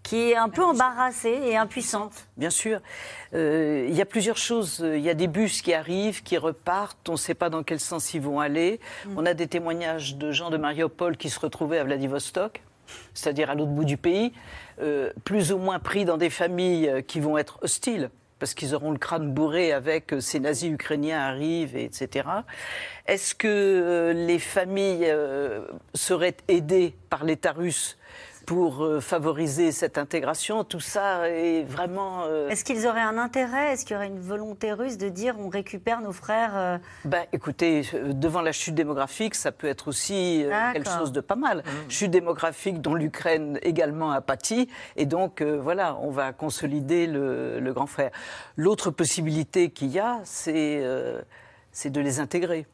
[0.05, 2.29] qui est un peu embarrassée et impuissante.
[2.37, 2.81] Bien sûr.
[3.33, 4.79] il y a plusieurs choses.
[4.85, 7.09] Il y a des bus qui arrivent, qui repartent.
[7.09, 8.81] On ne sait pas dans quel sens ils vont aller.
[9.05, 9.15] Mm.
[9.17, 12.63] On a des témoignages de gens de Mariupol qui se retrouvaient à Vladivostok
[13.15, 14.33] c'est-à-dire à, l'autre bout du pays,
[14.81, 18.73] euh, plus ou moins pris dans des familles euh, qui vont être hostiles parce qu'ils
[18.77, 22.29] auront le crâne bourré avec euh, ces nazis ukrainiens arrivent, etc.
[23.07, 25.13] Est-ce que les familles
[25.95, 27.99] seraient aidées par l'État russe
[28.49, 30.65] pour euh, favoriser cette intégration.
[30.65, 32.23] Tout ça est vraiment.
[32.25, 33.73] Euh, Est-ce qu'ils auraient un intérêt?
[33.75, 37.83] Est-ce qu'il y aurait une volonté russe de dire on récupère nos frères ben, Écoutez,
[37.93, 41.59] devant la chute démographique, ça peut être aussi quelque chose de pas mal.
[41.59, 41.91] Mmh.
[41.91, 44.71] Chute démographique dont l'Ukraine également a pâti.
[44.97, 48.13] Et donc, voilà, on va consolider le, le grand frère.
[48.57, 52.67] L'autre possibilité qu'il y a, c'est de les intégrer.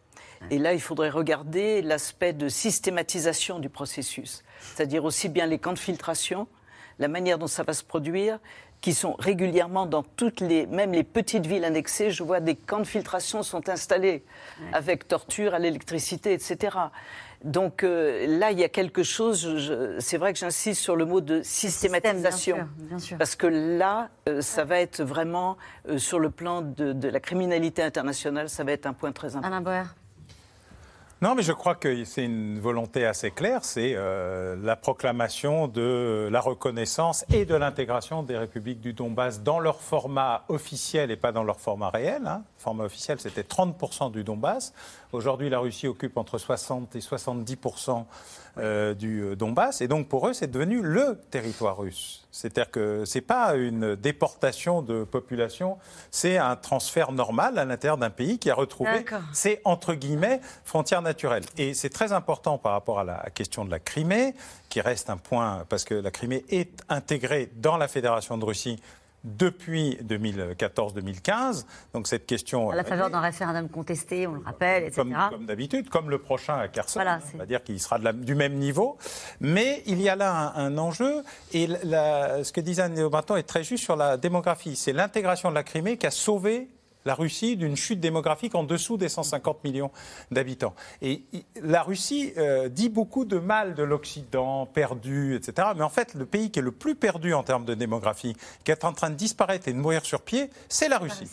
[0.50, 4.42] Et là, il faudrait regarder l'aspect de systématisation du processus,
[4.74, 6.46] c'est-à-dire aussi bien les camps de filtration,
[6.98, 8.38] la manière dont ça va se produire,
[8.80, 12.80] qui sont régulièrement dans toutes les, même les petites villes annexées, je vois des camps
[12.80, 14.24] de filtration sont installés
[14.74, 16.76] avec torture à l'électricité, etc.
[17.44, 21.22] Donc euh, là, il y a quelque chose, c'est vrai que j'insiste sur le mot
[21.22, 22.68] de systématisation.
[23.18, 25.56] Parce que là, euh, ça va être vraiment,
[25.88, 29.48] euh, sur le plan de, la criminalité internationale, ça va être un point très important.
[29.48, 29.86] Alain
[31.24, 36.28] non, mais je crois que c'est une volonté assez claire, c'est euh, la proclamation de
[36.30, 41.32] la reconnaissance et de l'intégration des républiques du Donbass dans leur format officiel et pas
[41.32, 42.26] dans leur format réel.
[42.26, 42.42] Hein.
[42.64, 44.72] Format officiel, c'était 30% du Donbass.
[45.12, 48.04] Aujourd'hui, la Russie occupe entre 60 et 70%
[48.56, 49.82] euh, du euh, Donbass.
[49.82, 52.26] Et donc, pour eux, c'est devenu le territoire russe.
[52.32, 55.76] C'est-à-dire que ce n'est pas une déportation de population,
[56.10, 59.04] c'est un transfert normal à l'intérieur d'un pays qui a retrouvé
[59.34, 61.44] ses, entre guillemets, frontières naturelles.
[61.58, 64.34] Et c'est très important par rapport à la question de la Crimée,
[64.70, 68.80] qui reste un point, parce que la Crimée est intégrée dans la Fédération de Russie
[69.24, 71.64] depuis 2014-2015.
[71.94, 72.70] Donc cette question...
[72.70, 75.02] À la faveur d'un référendum contesté, on le rappelle, etc.
[75.30, 77.00] Comme, d'habitude, comme le prochain à Kherson,
[77.34, 78.98] on va dire qu'il sera du même niveau.
[79.40, 81.22] Mais il y a là un, enjeu,
[81.52, 84.76] et ce que disait Anne est très juste sur la démographie.
[84.76, 86.68] C'est l'intégration de la Crimée qui a sauvé
[87.04, 89.90] la Russie d'une chute démographique en dessous des 150 millions
[90.30, 90.74] d'habitants.
[91.02, 91.22] Et
[91.62, 95.68] la Russie euh, dit beaucoup de mal de l'Occident, perdu, etc.
[95.76, 98.70] Mais en fait, le pays qui est le plus perdu en termes de démographie, qui
[98.70, 101.28] est en train de disparaître et de mourir sur pied, c'est la Russie.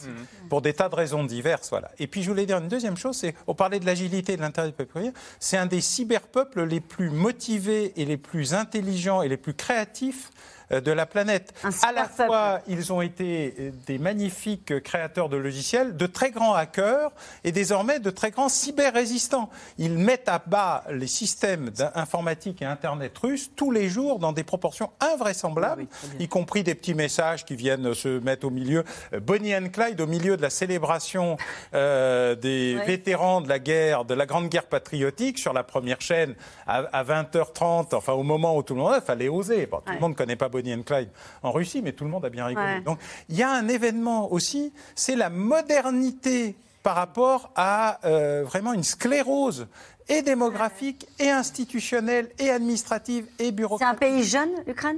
[0.50, 1.70] Pour des tas de raisons diverses.
[1.70, 1.92] Voilà.
[2.00, 4.72] Et puis je voulais dire une deuxième chose, c'est, on parlait de l'agilité de l'intérieur
[4.72, 4.92] du peuple
[5.40, 10.32] c'est un des cyberpeuples les plus motivés et les plus intelligents et les plus créatifs
[10.72, 11.54] euh, de la planète.
[11.84, 16.54] À la fois, ils ont été euh, des magnifiques créateurs de logiciels, de très grands
[16.54, 17.12] hackers
[17.44, 19.50] et désormais de très grands cyber-résistants.
[19.78, 24.44] Ils mettent à bas les systèmes informatiques et Internet russes tous les jours dans des
[24.44, 25.88] proportions invraisemblables,
[26.20, 28.84] y compris des petits messages qui viennent se mettre au milieu.
[29.14, 31.38] Euh, Bonnie and Clyde, au milieu de la célébration
[31.74, 36.36] des vétérans de la guerre, de la Grande Guerre patriotique, sur la première chaîne
[36.68, 39.68] à, 20h30, enfin au moment où tout le monde, il fallait oser.
[39.68, 41.10] tout le monde ne connaît pas Bonnie Bonnie and Clyde
[41.42, 42.82] en Russie, mais tout le monde a bien rigolé.
[42.82, 43.00] Donc
[43.30, 48.84] il y a un événement aussi, c'est la modernité par rapport à euh, vraiment une
[48.84, 49.68] sclérose
[50.08, 53.98] et démographique, et institutionnelle, et administrative, et bureaucratique.
[54.00, 54.98] C'est un pays jeune, l'Ukraine?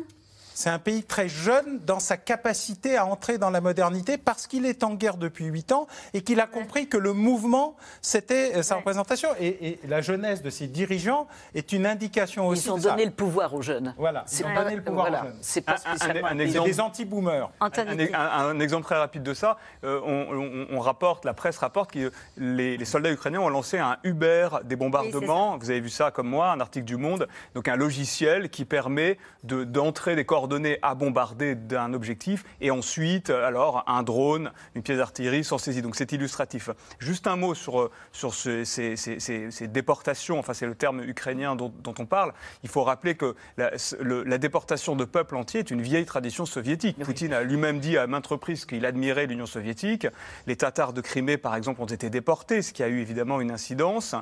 [0.54, 4.66] C'est un pays très jeune dans sa capacité à entrer dans la modernité parce qu'il
[4.66, 8.64] est en guerre depuis huit ans et qu'il a compris que le mouvement, c'était euh,
[8.64, 9.30] sa représentation.
[9.40, 12.68] Et, la jeunesse de ses dirigeants est une indication aussi.
[12.68, 13.94] Ils ont donné le pouvoir aux jeunes.
[13.98, 15.38] Voilà, ils ont donné le pouvoir aux jeunes.
[15.42, 17.50] C'est pas spécialement un, exemple, des anti-boomers.
[17.60, 23.12] Un, exemple très rapide de ça, euh, on, rapporte, la presse rapporte que les, soldats
[23.12, 25.58] ukrainiens ont lancé un Uber des bombardements.
[25.58, 27.28] Vous avez vu ça comme moi, un article du Monde.
[27.56, 33.30] Donc un logiciel qui permet d'entrer des corps coordonnées à bombarder d'un objectif et ensuite,
[33.30, 35.82] alors, un drone, une pièce d'artillerie sont saisis.
[35.82, 36.70] Donc c'est illustratif.
[37.00, 41.72] Juste un mot sur, sur ces, ces, ces, déportations, enfin c'est le terme ukrainien dont,
[41.98, 42.34] on parle.
[42.64, 43.72] Il faut rappeler que la,
[44.02, 46.98] la, déportation de peuples entiers est une vieille tradition soviétique.
[47.00, 50.08] Poutine a lui-même dit à maintes reprises qu'il admirait l'Union soviétique.
[50.46, 53.52] Les Tatars de Crimée, par exemple, ont été déportés, ce qui a eu évidemment une
[53.52, 54.14] incidence.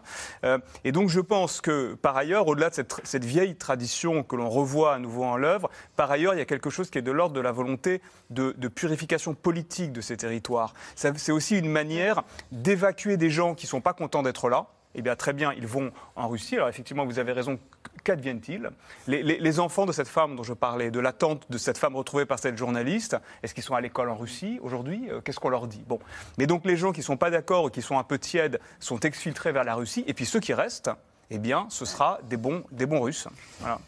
[0.44, 4.36] Euh, et donc je pense que, par ailleurs, au-delà de cette, cette vieille tradition que
[4.36, 7.02] l'on revoit à nouveau en l'œuvre, par ailleurs, il y a quelque chose qui est
[7.02, 10.74] de l'ordre de la volonté de, purification politique de ces territoires.
[10.96, 14.68] C'est aussi une manière d'évacuer des gens qui ne sont pas contents d'être là.
[14.94, 16.56] Eh bien, très bien, ils vont en Russie.
[16.56, 17.60] Alors, effectivement, vous avez raison.
[18.04, 18.70] Qu'adviennent-ils?
[19.08, 22.40] Les, enfants de cette femme dont je parlais, de l'attente de cette femme retrouvée par
[22.40, 25.08] cette journaliste, est-ce qu'ils sont à l'école en Russie aujourd'hui?
[25.10, 25.84] Euh, Qu'est-ce qu'on leur dit?
[25.88, 26.00] Bon.
[26.38, 28.60] Mais donc, les gens qui ne sont pas d'accord ou qui sont un peu tièdes
[28.80, 30.04] sont exfiltrés vers la Russie.
[30.08, 30.90] Et puis, ceux qui restent,
[31.30, 33.28] eh bien, ce sera des bons, des bons Russes.
[33.60, 33.80] Voilà.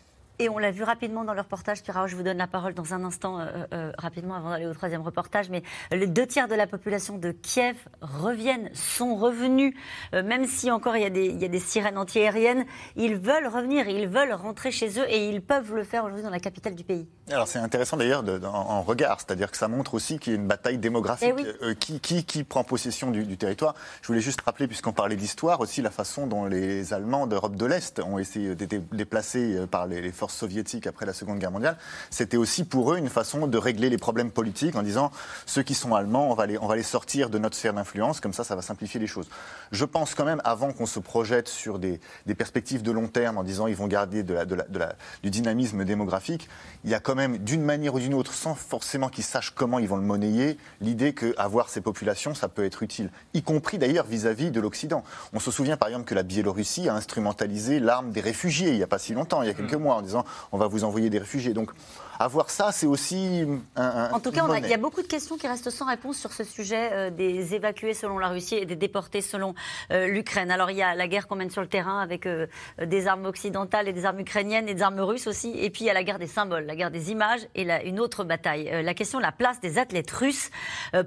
[0.43, 1.81] Et on l'a vu rapidement dans le reportage.
[1.83, 4.73] Pierre, je vous donne la parole dans un instant, euh, euh, rapidement, avant d'aller au
[4.73, 5.49] troisième reportage.
[5.49, 9.73] Mais les deux tiers de la population de Kiev reviennent, sont revenus,
[10.13, 12.65] euh, même si encore il y, a des, il y a des sirènes antiaériennes.
[12.97, 16.29] Ils veulent revenir, ils veulent rentrer chez eux et ils peuvent le faire aujourd'hui dans
[16.29, 17.07] la capitale du pays.
[17.31, 20.47] Alors c'est intéressant d'ailleurs en, regard, c'est-à-dire que ça montre aussi qu'il y a une
[20.47, 21.33] bataille démographique.
[21.39, 25.61] Eh euh, qui, qui, prend possession du, territoire Je voulais juste rappeler, puisqu'on parlait d'histoire,
[25.61, 29.87] aussi la façon dont les Allemands d'Europe de l'Est ont essayé d'être déplacés euh, par
[29.87, 31.77] les, forces soviétiques après la Seconde Guerre mondiale.
[32.09, 35.11] C'était aussi pour eux une façon de régler les problèmes politiques en disant
[35.45, 38.19] ceux qui sont allemands, on va les, on va les sortir de notre sphère d'influence,
[38.19, 39.29] comme ça ça va simplifier les choses.
[39.71, 41.99] Je pense quand même, avant qu'on se projette sur des,
[42.37, 45.85] perspectives de long terme en disant ils vont garder de la, de la, du dynamisme
[45.85, 46.49] démographique,
[46.83, 49.79] il y a quand même, d'une manière ou d'une autre, sans forcément qu'ils sachent comment
[49.79, 54.05] ils vont le monnayer, l'idée qu'avoir ces populations, ça peut être utile, y compris d'ailleurs
[54.05, 55.03] vis-à-vis de l'Occident.
[55.33, 58.83] On se souvient par exemple que la Biélorussie a instrumentalisé l'arme des réfugiés il n'y
[58.83, 59.81] a pas si longtemps, il y a quelques mm.
[59.81, 60.12] mois, en disant
[60.51, 61.53] on va vous envoyer des réfugiés.
[61.53, 61.71] Donc
[62.19, 63.45] avoir ça, c'est aussi
[63.75, 66.31] un, En tout cas, il y a beaucoup de questions qui restent sans réponse sur
[66.31, 69.55] ce sujet euh, des évacués selon la Russie et des déportés selon
[69.91, 70.51] euh, l'Ukraine.
[70.51, 72.47] Alors, il y a la guerre qu'on mène sur le terrain avec euh,
[72.83, 75.53] des armes occidentales et des armes ukrainiennes et des armes russes aussi.
[75.57, 77.99] Et puis, il y a la guerre des symboles, la guerre des images et une
[77.99, 78.83] autre bataille.
[78.83, 80.49] la question de la place des athlètes russes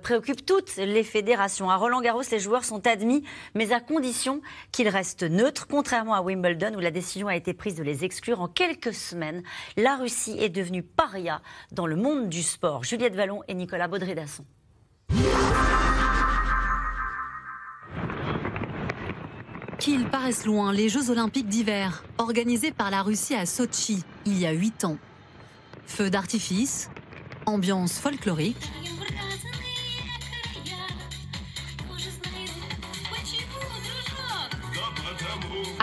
[0.02, 1.70] préoccupe toutes les fédérations.
[1.70, 4.40] À Roland Garros, les joueurs sont admis, mais à condition
[4.72, 8.40] qu'ils restent neutres, contrairement à Wimbledon où la décision a été prise de les exclure
[8.40, 9.42] en quelques semaines.
[9.76, 11.40] La Russie est devenue paria
[11.72, 12.84] dans le monde du sport.
[12.84, 14.44] Juliette Vallon et Nicolas Baudry-Dasson.
[19.78, 24.46] Qu'ils paraissent loin, les Jeux olympiques d'hiver, organisés par la Russie à Sochi il y
[24.46, 24.96] a huit ans.
[25.86, 26.90] Feu d'artifice,
[27.44, 28.72] ambiance folklorique.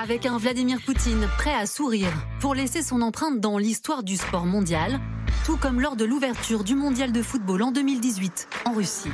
[0.04, 4.46] Avec un Vladimir Poutine prêt à sourire pour laisser son empreinte dans l'histoire du sport
[4.46, 5.00] mondial,
[5.46, 9.12] tout comme lors de l'ouverture du mondial de football en 2018 en Russie.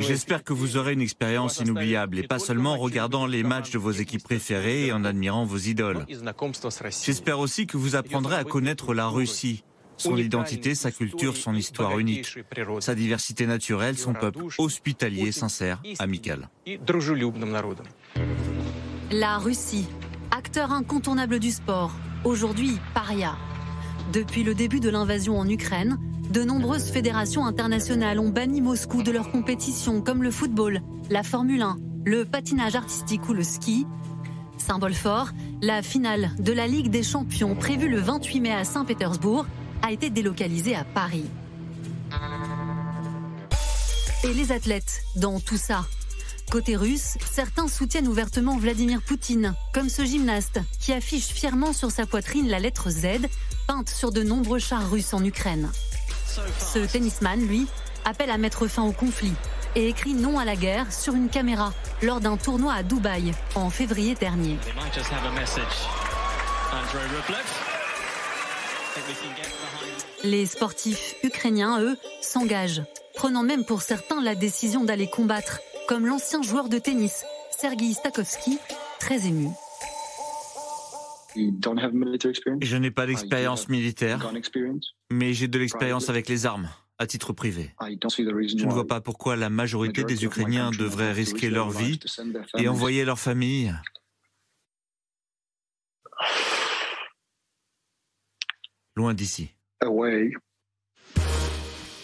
[0.00, 3.78] J'espère que vous aurez une expérience inoubliable et pas seulement en regardant les matchs de
[3.78, 6.06] vos équipes préférées et en admirant vos idoles.
[7.04, 9.64] J'espère aussi que vous apprendrez à connaître la Russie,
[9.96, 12.38] son identité, sa culture, son histoire unique,
[12.80, 16.48] sa diversité naturelle, son peuple hospitalier, sincère, amical.
[19.10, 19.86] La Russie,
[20.30, 21.92] acteur incontournable du sport,
[22.24, 23.36] aujourd'hui paria.
[24.12, 25.98] Depuis le début de l'invasion en Ukraine,
[26.30, 31.62] de nombreuses fédérations internationales ont banni Moscou de leurs compétitions comme le football, la Formule
[31.62, 33.86] 1, le patinage artistique ou le ski.
[34.58, 35.30] Symbole fort,
[35.62, 39.46] la finale de la Ligue des champions prévue le 28 mai à Saint-Pétersbourg
[39.82, 41.26] a été délocalisée à Paris.
[44.24, 45.84] Et les athlètes dans tout ça
[46.50, 52.06] Côté russe, certains soutiennent ouvertement Vladimir Poutine, comme ce gymnaste qui affiche fièrement sur sa
[52.06, 53.26] poitrine la lettre Z,
[53.66, 55.68] peinte sur de nombreux chars russes en Ukraine.
[56.26, 57.66] Ce tennisman, lui,
[58.04, 59.32] appelle à mettre fin au conflit
[59.74, 61.72] et écrit non à la guerre sur une caméra
[62.02, 64.56] lors d'un tournoi à Dubaï en février dernier.
[70.26, 72.82] Les sportifs ukrainiens, eux, s'engagent,
[73.14, 77.24] prenant même pour certains la décision d'aller combattre comme l'ancien joueur de tennis
[77.56, 78.58] Sergei Stakowski,
[78.98, 79.50] très ému.
[81.36, 84.32] Je n'ai pas d'expérience militaire,
[85.12, 86.68] mais j'ai de l'expérience avec les armes,
[86.98, 87.72] à titre privé.
[87.80, 92.00] Je ne vois pas pourquoi la majorité des Ukrainiens devraient risquer leur vie
[92.58, 93.72] et envoyer leur famille.
[98.96, 99.55] Loin d'ici.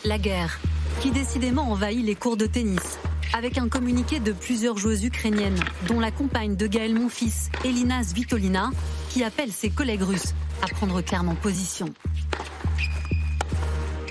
[0.04, 0.60] La guerre,
[1.00, 2.98] qui décidément envahit les cours de tennis,
[3.32, 5.58] avec un communiqué de plusieurs joueuses ukrainiennes,
[5.88, 8.70] dont la compagne de Gaël Monfils, Elina Svitolina,
[9.08, 11.88] qui appelle ses collègues russes à prendre clairement position.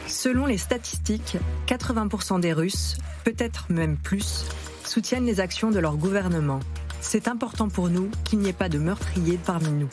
[0.07, 1.37] Selon les statistiques,
[1.67, 4.45] 80% des Russes, peut-être même plus,
[4.83, 6.59] soutiennent les actions de leur gouvernement.
[6.99, 9.89] C'est important pour nous qu'il n'y ait pas de meurtriers parmi nous.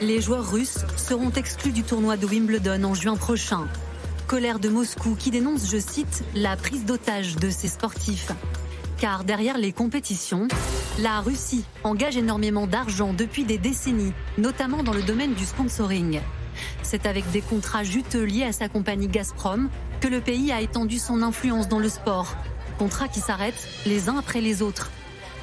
[0.00, 3.66] Les joueurs russes seront exclus du tournoi de Wimbledon en juin prochain
[4.26, 8.32] colère de Moscou qui dénonce, je cite, la prise d'otage de ses sportifs.
[8.98, 10.48] Car derrière les compétitions,
[10.98, 16.20] la Russie engage énormément d'argent depuis des décennies, notamment dans le domaine du sponsoring.
[16.82, 19.68] C'est avec des contrats juteux liés à sa compagnie Gazprom
[20.00, 22.34] que le pays a étendu son influence dans le sport.
[22.78, 24.90] Contrats qui s'arrêtent les uns après les autres.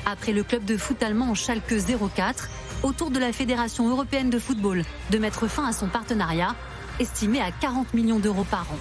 [0.05, 1.73] Après le club de foot allemand Schalke
[2.15, 2.49] 04,
[2.83, 6.55] autour de la Fédération européenne de football de mettre fin à son partenariat
[6.99, 8.77] estimé à 40 millions d'euros par an.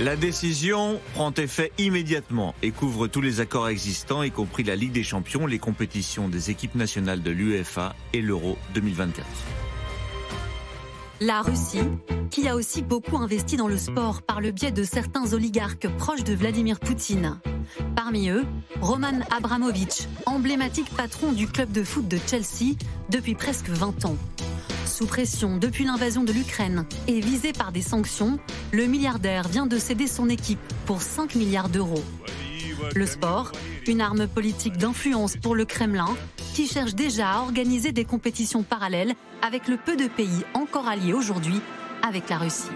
[0.00, 4.92] La décision prend effet immédiatement et couvre tous les accords existants, y compris la Ligue
[4.92, 9.26] des Champions, les compétitions des équipes nationales de l'UEFA et l'Euro 2024.
[11.20, 11.82] La Russie,
[12.30, 16.22] qui a aussi beaucoup investi dans le sport par le biais de certains oligarques proches
[16.22, 17.40] de Vladimir Poutine.
[17.96, 18.46] Parmi eux,
[18.80, 22.76] Roman Abramovich, emblématique patron du club de foot de Chelsea
[23.10, 24.16] depuis presque 20 ans.
[24.86, 28.38] Sous pression depuis l'invasion de l'Ukraine et visé par des sanctions,
[28.70, 32.04] le milliardaire vient de céder son équipe pour 5 milliards d'euros.
[32.94, 33.52] Le sport,
[33.86, 36.16] une arme politique d'influence pour le Kremlin,
[36.54, 41.12] qui cherche déjà à organiser des compétitions parallèles avec le peu de pays encore alliés
[41.12, 41.60] aujourd'hui
[42.02, 42.70] avec la Russie.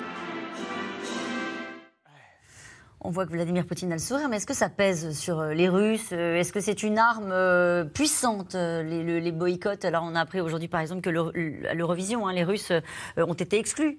[3.04, 5.54] On voit que Vladimir Poutine a le sourire, mais est-ce que ça pèse sur euh,
[5.54, 9.84] les Russes Est-ce que c'est une arme euh, puissante, euh, les, boycotts?
[9.84, 12.70] Alors, on a appris aujourd'hui, par exemple, que l'Eurovision, hein, les Russes
[13.16, 13.98] ont été exclus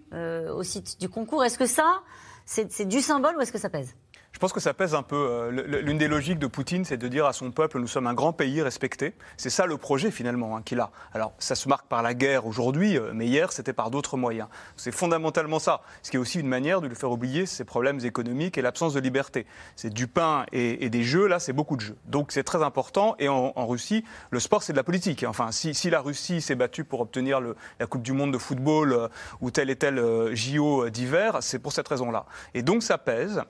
[0.55, 1.43] aussi du concours.
[1.43, 2.01] Est-ce que ça,
[2.45, 3.93] c'est du symbole ou est-ce que ça pèse?
[4.33, 5.15] Je pense que ça pèse un peu.
[5.15, 8.15] Euh, l'une des logiques de Poutine, c'est de dire à son peuple nous sommes un
[8.15, 9.13] grand pays respecté.
[9.37, 10.89] C'est ça le projet finalement hein, qu'il a.
[11.13, 14.47] Alors ça se marque par la guerre aujourd'hui, euh, mais hier c'était par d'autres moyens.
[14.75, 15.81] C'est fondamentalement ça.
[16.01, 18.95] Ce qui est aussi une manière de lui faire oublier ses problèmes économiques et l'absence
[18.95, 19.45] de liberté.
[19.75, 21.97] C'est du pain et, des jeux, là c'est beaucoup de jeux.
[22.05, 23.15] Donc c'est très important.
[23.19, 25.23] Et en, Russie, le sport c'est de la politique.
[25.27, 27.39] Enfin, si, la Russie s'est battue pour obtenir
[27.79, 29.07] la Coupe du Monde de football euh,
[29.41, 30.01] ou tel et tel
[30.33, 32.25] JO d'hiver, c'est pour cette raison-là.
[32.55, 33.43] Et donc ça pèse.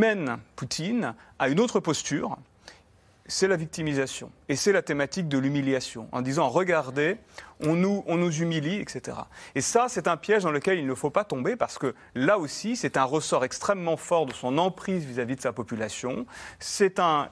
[0.00, 2.38] Mène Poutine à une autre posture,
[3.26, 4.32] c'est la victimisation.
[4.48, 7.18] Et c'est la thématique de l'humiliation, en disant, regardez,
[7.60, 9.18] on nous, on nous humilie, etc.
[9.54, 12.38] Et ça, c'est un piège dans lequel il ne faut pas tomber, parce que là
[12.38, 16.26] aussi, c'est un ressort extrêmement fort de son emprise vis-à-vis de sa population.
[16.58, 17.28] C'est un,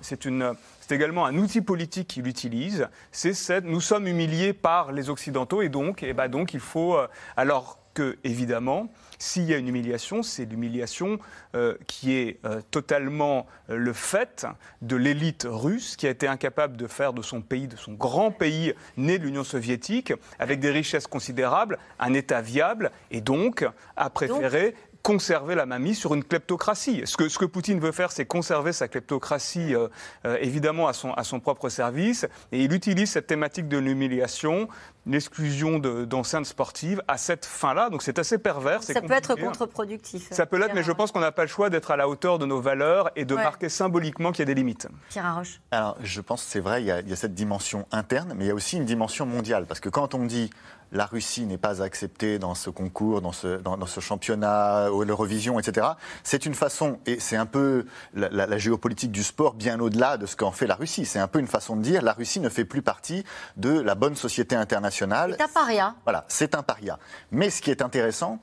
[0.90, 2.88] également un outil politique qu'il utilise.
[3.10, 6.96] C'est nous sommes humiliés par les Occidentaux, et donc, et eh ben donc il faut,
[6.96, 8.88] euh, alors que, évidemment,
[9.18, 11.18] s'il y a une humiliation, c'est l'humiliation
[11.54, 14.46] euh, qui est euh, totalement euh, le fait
[14.80, 18.30] de l'élite russe qui a été incapable de faire de son pays, de son grand
[18.30, 23.66] pays né de l'Union soviétique, avec des richesses considérables, un État viable, et donc
[23.96, 27.02] a préféré conserver la mamie sur une kleptocratie.
[27.04, 29.88] Ce que, ce que Poutine veut faire, c'est conserver sa kleptocratie, euh,
[30.26, 32.26] euh, évidemment, à son, à son propre service.
[32.52, 34.68] Et il utilise cette thématique de l'humiliation,
[35.06, 37.90] l'exclusion d'enceintes sportives à cette fin-là.
[37.90, 38.82] Donc c'est assez pervers.
[38.82, 40.28] Ça peut être contre-productif.
[40.30, 42.38] Ça peut l'être, mais je pense qu'on n'a pas le choix d'être à la hauteur
[42.38, 44.88] de nos valeurs et de marquer symboliquement qu'il y a des limites.
[45.08, 45.60] Pierre Arroche.
[45.70, 48.34] Alors, je pense que c'est vrai, il y, a, il y a cette dimension interne,
[48.36, 49.64] mais il y a aussi une dimension mondiale.
[49.66, 50.50] Parce que quand on dit
[50.92, 55.88] la Russie n'est pas acceptée dans ce concours, dans ce, dans, ce championnat, l'Eurovision, etc.
[56.24, 60.36] C'est une façon, et c'est un peu la, géopolitique du sport bien au-delà de ce
[60.36, 61.04] qu'en fait la Russie.
[61.04, 63.24] C'est un peu une façon de dire la Russie ne fait plus partie
[63.56, 65.34] de la bonne société internationale.
[65.38, 65.94] C'est un paria.
[66.04, 66.98] Voilà, c'est un paria.
[67.30, 68.40] Mais ce qui est intéressant,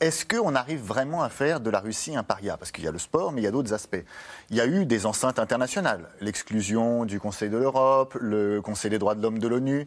[0.00, 2.56] est-ce qu'on arrive vraiment à faire de la Russie un paria?
[2.56, 4.02] Parce qu'il y a le sport, mais il y a d'autres aspects.
[4.48, 8.98] Il y a eu des enceintes internationales, l'exclusion du Conseil de l'Europe, le Conseil des
[8.98, 9.86] droits de l'homme de l'ONU.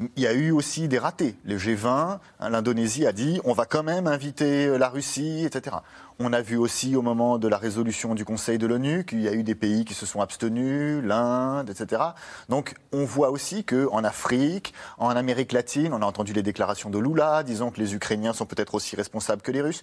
[0.00, 1.36] Il y a eu aussi des ratés.
[1.44, 5.76] Le G20, hein, l'Indonésie a dit on va quand même inviter euh, la Russie, etc.
[6.18, 9.28] On a vu aussi au moment de la résolution du Conseil de l'ONU qu'il y
[9.28, 12.02] a eu des pays qui se sont abstenus, l'Inde, etc.
[12.48, 16.98] Donc on voit aussi qu'en Afrique, en Amérique latine, on a entendu les déclarations de
[16.98, 19.82] Lula disant que les Ukrainiens sont peut-être aussi responsables que les Russes.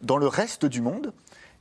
[0.00, 1.12] Dans le reste du monde,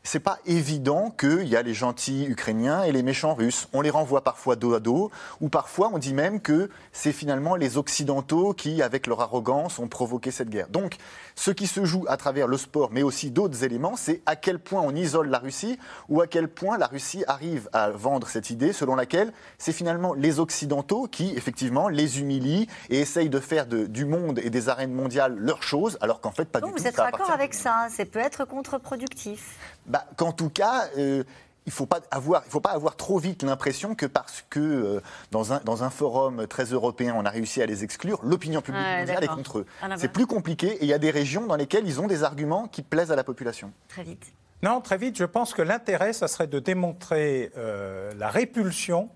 [0.04, 3.68] c'est pas évident qu'il y a les gentils ukrainiens et les méchants russes.
[3.74, 7.56] On les renvoie parfois dos à dos, ou parfois on dit même que c'est finalement
[7.56, 10.70] les Occidentaux qui, avec leur arrogance, ont provoqué cette guerre.
[10.70, 10.98] Donc,
[11.36, 14.60] ce qui se joue à travers le sport, mais aussi d'autres éléments, c'est à quel
[14.60, 15.78] point on isole la Russie,
[16.08, 20.14] ou à quel point la Russie arrive à vendre cette idée selon laquelle c'est finalement
[20.14, 24.94] les Occidentaux qui, effectivement, les humilient et essayent de faire du monde et des arènes
[24.94, 26.78] mondiales leur chose, alors qu'en fait, pas du tout.
[26.78, 31.24] Vous êtes d'accord avec ça Ça peut être contre-productif bah, qu'en tout cas, euh,
[31.66, 35.02] il ne faut, pas avoir, faut pas avoir trop vite l'impression que parce que euh,
[35.32, 38.82] dans, un, dans un forum très européen, on a réussi à les exclure, l'opinion publique
[38.82, 39.66] mondiale est contre eux.
[39.98, 42.68] C'est plus compliqué et il y a des régions dans lesquelles ils ont des arguments
[42.68, 43.72] qui plaisent à la population.
[43.88, 44.34] Très vite.
[44.62, 49.10] Non, très vite, je pense que l'intérêt, ça serait de démontrer euh, la répulsion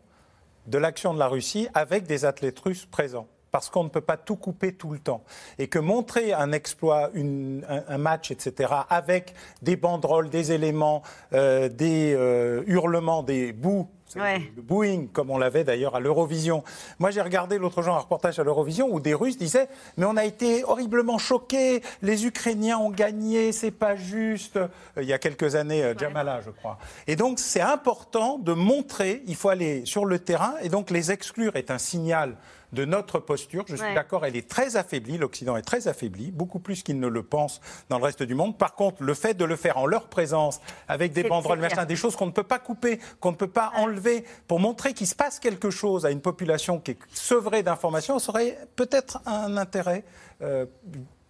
[0.68, 4.18] de l'action de la Russie avec des athlètes russes présents parce qu'on ne peut pas
[4.18, 5.24] tout couper tout le temps.
[5.60, 12.16] Et que montrer un exploit, un, match, etc., avec des banderoles, des éléments, euh, des
[12.16, 16.64] euh, hurlements, des bouts, le booing, comme on l'avait d'ailleurs à l'Eurovision.
[16.99, 20.18] Moi, j'ai regardé l'autre jour un reportage à l'Eurovision où des Russes disaient Mais on
[20.18, 24.58] a été horriblement choqués, les Ukrainiens ont gagné, c'est pas juste.
[24.58, 26.80] Euh, il y a quelques années, Jamala, je crois.
[27.06, 31.12] Et donc, c'est important de montrer, il faut aller sur le terrain, et donc les
[31.12, 32.36] exclure est un signal
[32.74, 33.64] de notre posture.
[33.68, 37.08] Je suis d'accord, elle est très affaiblie, l'Occident est très affaibli, beaucoup plus qu'il ne
[37.08, 38.58] le pense dans le reste du monde.
[38.58, 41.96] Par contre, le fait de le faire en leur présence, avec des banderoles, machin, des
[41.96, 45.16] choses qu'on ne peut pas couper, qu'on ne peut pas enlever, pour montrer qu'il se
[45.16, 50.04] passe quelque chose à une population qui est sevrée d'informations, serait peut-être un intérêt.
[50.42, 50.66] Euh,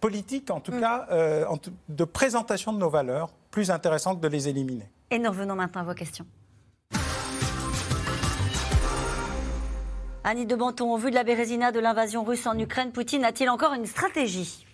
[0.00, 0.80] politique, en tout mm.
[0.80, 1.46] cas, euh,
[1.88, 4.86] de présentation de nos valeurs, plus intéressant que de les éliminer.
[5.10, 6.26] Et nous revenons maintenant à vos questions.
[10.26, 13.50] Annie de Banton, au vu de la Bérésina de l'invasion russe en Ukraine, Poutine a-t-il
[13.50, 14.64] encore une stratégie?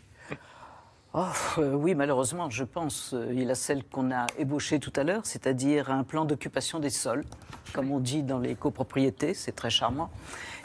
[1.12, 1.24] Oh,
[1.58, 3.14] euh, oui, malheureusement, je pense.
[3.14, 6.90] Euh, il a celle qu'on a ébauchée tout à l'heure, c'est-à-dire un plan d'occupation des
[6.90, 7.24] sols,
[7.72, 10.08] comme on dit dans les copropriétés, c'est très charmant.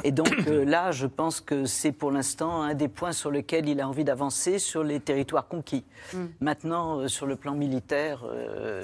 [0.03, 3.67] Et donc euh, là, je pense que c'est pour l'instant un des points sur lesquels
[3.67, 5.83] il a envie d'avancer sur les territoires conquis.
[6.13, 6.25] Mm.
[6.41, 8.23] Maintenant, sur le plan militaire...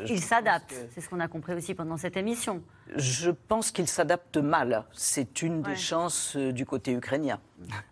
[0.07, 2.63] il s'adapte, c'est ce qu'on a compris aussi pendant cette émission.
[2.95, 4.85] Je pense qu'il s'adapte mal.
[4.91, 7.39] C'est une des chances du côté ukrainien.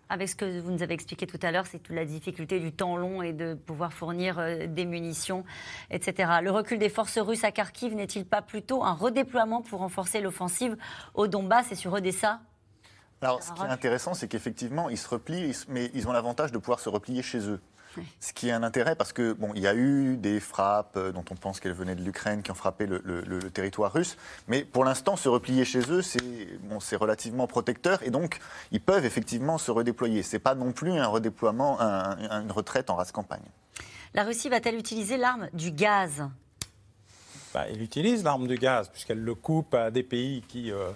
[0.08, 2.72] Avec ce que vous nous avez expliqué tout à l'heure, c'est toute la difficulté du
[2.72, 5.44] temps long et de pouvoir fournir euh, des munitions,
[5.90, 6.30] etc.
[6.42, 10.76] Le recul des forces russes à Kharkiv n'est-il pas plutôt un redéploiement pour renforcer l'offensive
[11.14, 12.40] au Donbass et sur Odessa?
[13.22, 16.58] Alors, ce qui est intéressant, c'est qu'effectivement, ils se replient, mais ils ont l'avantage de
[16.58, 17.60] pouvoir se replier chez eux.
[18.20, 21.12] Ce qui est un intérêt parce que bon, il y a eu des frappes euh,
[21.12, 23.00] dont on pense qu'elles venaient de l'Ukraine qui ont frappé le,
[23.50, 24.16] territoire russe,
[24.48, 26.20] mais pour l'instant se replier chez eux, c'est
[26.62, 28.38] bon, relativement protecteur et donc
[28.70, 30.22] ils peuvent effectivement se redéployer.
[30.22, 33.42] C'est pas non plus un redéploiement, une retraite en race campagne.
[34.14, 36.28] La Russie va-t-elle utiliser l'arme du gaz?
[37.54, 40.90] Bah, Elle utilise l'arme du gaz puisqu'elle le coupe à des pays qui euh,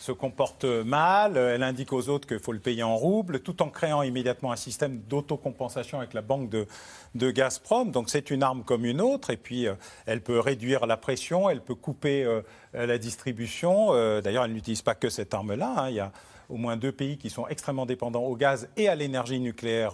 [0.00, 3.68] se comporte mal, elle indique aux autres qu'il faut le payer en roubles, tout en
[3.68, 6.66] créant immédiatement un système d'autocompensation avec la banque de,
[7.14, 7.90] de Gazprom.
[7.90, 9.74] Donc c'est une arme comme une autre, et puis euh,
[10.06, 12.40] elle peut réduire la pression, elle peut couper euh,
[12.72, 13.88] la distribution.
[13.90, 15.74] Euh, d'ailleurs, elle n'utilise pas que cette arme-là.
[15.76, 15.90] Hein.
[15.90, 16.12] Il y a
[16.48, 19.92] au moins deux pays qui sont extrêmement dépendants au gaz et à l'énergie nucléaire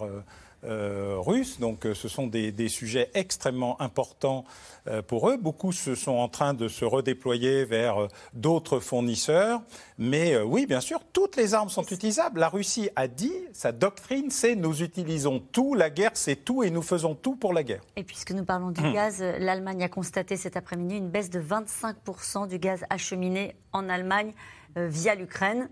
[0.63, 1.59] euh, russes.
[1.59, 4.43] Donc euh, ce sont des, sujets extrêmement importants
[4.87, 5.37] euh, pour eux.
[5.37, 9.61] Beaucoup se sont en train de se redéployer vers d'autres fournisseurs.
[9.99, 12.39] Mais oui, bien sûr, toutes les armes sont utilisables.
[12.39, 16.71] La Russie a dit, sa doctrine, c'est nous utilisons tout, la guerre c'est tout et
[16.71, 17.81] nous faisons tout pour la guerre.
[17.95, 18.93] Et puisque nous parlons du hum.
[18.93, 24.33] gaz, l'Allemagne a constaté cet après-midi une baisse de 25% du gaz acheminé en Allemagne
[24.75, 25.69] via l'Ukraine.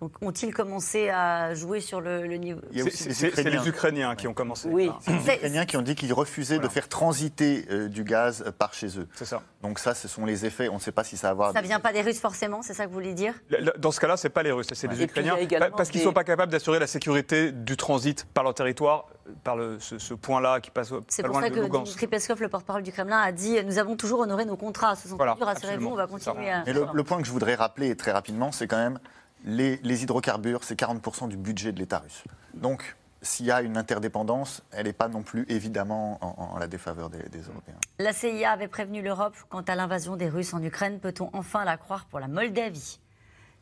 [0.00, 4.68] Donc ont-ils commencé à jouer sur le, niveau C'est les Ukrainiens qui ont commencé.
[4.70, 8.44] Oui, c'est les Ukrainiens qui ont dit qu'ils refusaient de faire transiter euh, du gaz
[8.58, 9.08] par chez eux.
[9.14, 9.42] C'est ça.
[9.62, 10.68] Donc ça, ce sont les effets.
[10.68, 11.52] On ne sait pas si ça va avoir.
[11.52, 13.34] Ça ne vient pas des Russes forcément, c'est ça que vous voulez dire?
[13.78, 15.36] Dans ce cas-là, c'est pas les Russes, c'est les Ukrainiens,
[15.76, 19.06] parce qu'ils ne sont pas capables d'assurer la sécurité du transit par leur territoire,
[19.42, 20.92] par le, ce, point-là qui passe.
[21.08, 24.20] C'est pour ça que Dmitry Peskov, le porte-parole du Kremlin, a dit nous avons toujours
[24.20, 24.94] honoré nos contrats.
[24.94, 26.50] Ce sont voilà, rassurez-vous, on va continuer.
[26.50, 26.62] À...
[26.66, 28.98] Et le, le point que je voudrais rappeler très rapidement, c'est quand même
[29.44, 32.24] les, hydrocarbures, c'est 40% du budget de l'État russe.
[32.54, 37.10] Donc, s'il y a une interdépendance, elle n'est pas non plus évidemment en, la défaveur
[37.10, 37.74] des, Européens.
[37.98, 41.00] La CIA avait prévenu l'Europe quant à l'invasion des Russes en Ukraine.
[41.00, 43.00] Peut-on enfin la croire pour la Moldavie?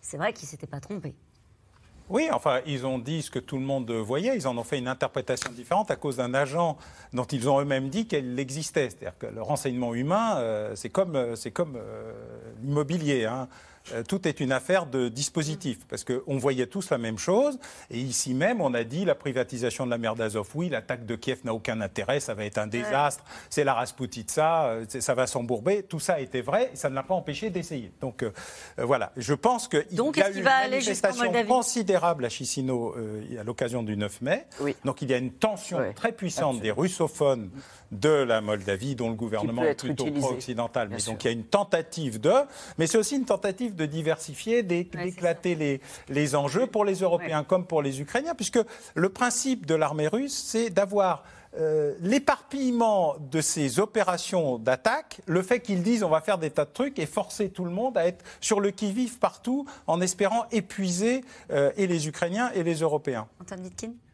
[0.01, 1.15] C'est vrai qu'ils ne s'étaient pas trompés.
[2.09, 4.37] Oui, enfin, ils ont dit ce que tout le monde voyait.
[4.37, 6.77] Ils en ont fait une interprétation différente à cause d'un agent
[7.13, 8.91] dont ils ont eux-mêmes dit qu'elle existait.
[8.91, 12.13] C'est-à-dire que le renseignement humain, euh, c'est comme, euh, comme euh,
[12.63, 13.25] l'immobilier.
[13.25, 13.49] Hein.
[13.93, 17.59] Euh, tout est une affaire de dispositif, parce qu'on voyait tous la même chose.
[17.91, 21.17] Et ici même, on a dit la privatisation de la mer d'Azov, oui, l'attaque de
[21.17, 25.27] Kiev n'a aucun intérêt, ça va être un désastre, c'est la Rasputitsa, euh, ça va
[25.27, 25.83] s'embourber.
[25.83, 27.93] Tout ça était vrai, et ça ne l'a pas empêché d'essayer.
[28.01, 28.33] Donc euh,
[28.79, 32.95] voilà, je pense qu'il y a eu une manifestation considérable à Chisinau
[33.39, 34.47] à l'occasion du 9 mai.
[34.85, 37.51] Donc il y a une tension très puissante des russophones
[37.93, 40.89] de la Moldavie, dont le gouvernement est plutôt pro-occidental.
[40.91, 42.33] Mais donc il y a une tentative de,
[42.79, 47.67] mais c'est aussi une tentative de diversifier, d'éclater les, les, enjeux pour les Européens comme
[47.67, 48.61] pour les Ukrainiens, puisque
[48.95, 51.25] le principe de l'armée russe, c'est d'avoir
[51.59, 56.65] euh, l'éparpillement de ces opérations d'attaque, le fait qu'ils disent on va faire des tas
[56.65, 60.47] de trucs et forcer tout le monde à être sur le qui-vive partout en espérant
[60.53, 63.27] épuiser euh, et les Ukrainiens et les Européens.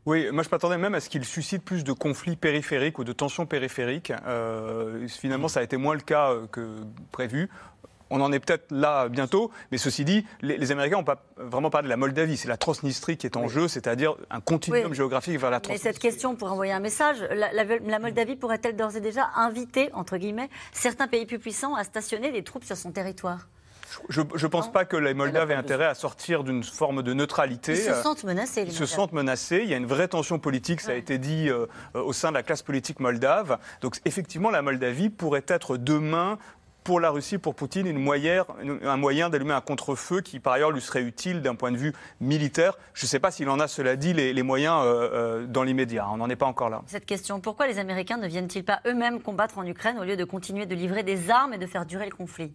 [0.05, 3.13] oui, moi je m'attendais même à ce qu'il suscite plus de conflits périphériques ou de
[3.13, 4.13] tensions périphériques.
[4.27, 6.79] Euh, finalement, ça a été moins le cas que
[7.13, 7.49] prévu.
[8.13, 11.87] On en est peut-être là bientôt, mais ceci dit, les, Américains n'ont pas vraiment parlé
[11.87, 12.37] de la Moldavie.
[12.37, 15.89] C'est la Transnistrie qui est en jeu, c'est-à-dire un continuum géographique vers la Transnistrie.
[15.89, 20.19] Mais cette question, pour envoyer un message, la, Moldavie pourrait-elle d'ores et déjà inviter, entre
[20.19, 23.49] guillemets, certains pays plus puissants à stationner des troupes sur son territoire?
[24.09, 27.73] Je ne pense pas que les Moldaves aient intérêt à sortir d'une forme de neutralité.
[27.73, 28.65] Ils se sentent menacés.
[28.67, 29.61] Ils se sentent menacés.
[29.63, 32.35] Il y a une vraie tension politique, ça a été dit, euh, au sein de
[32.35, 33.59] la classe politique moldave.
[33.81, 36.39] Donc effectivement, la Moldavie pourrait être demain
[36.85, 38.45] pour la Russie, pour Poutine, une moyenne,
[38.83, 41.93] un moyen d'allumer un contre-feu qui, par ailleurs, lui serait utile d'un point de vue
[42.21, 42.77] militaire.
[42.95, 46.09] Je ne sais pas s'il en a, cela dit, les, moyens euh, euh, dans l'immédiat.
[46.11, 46.83] On n'en est pas encore là.
[46.87, 50.25] Cette question, pourquoi les Américains ne viennent-ils pas eux-mêmes combattre en Ukraine au lieu de
[50.25, 52.53] continuer de livrer des armes et de faire durer le conflit?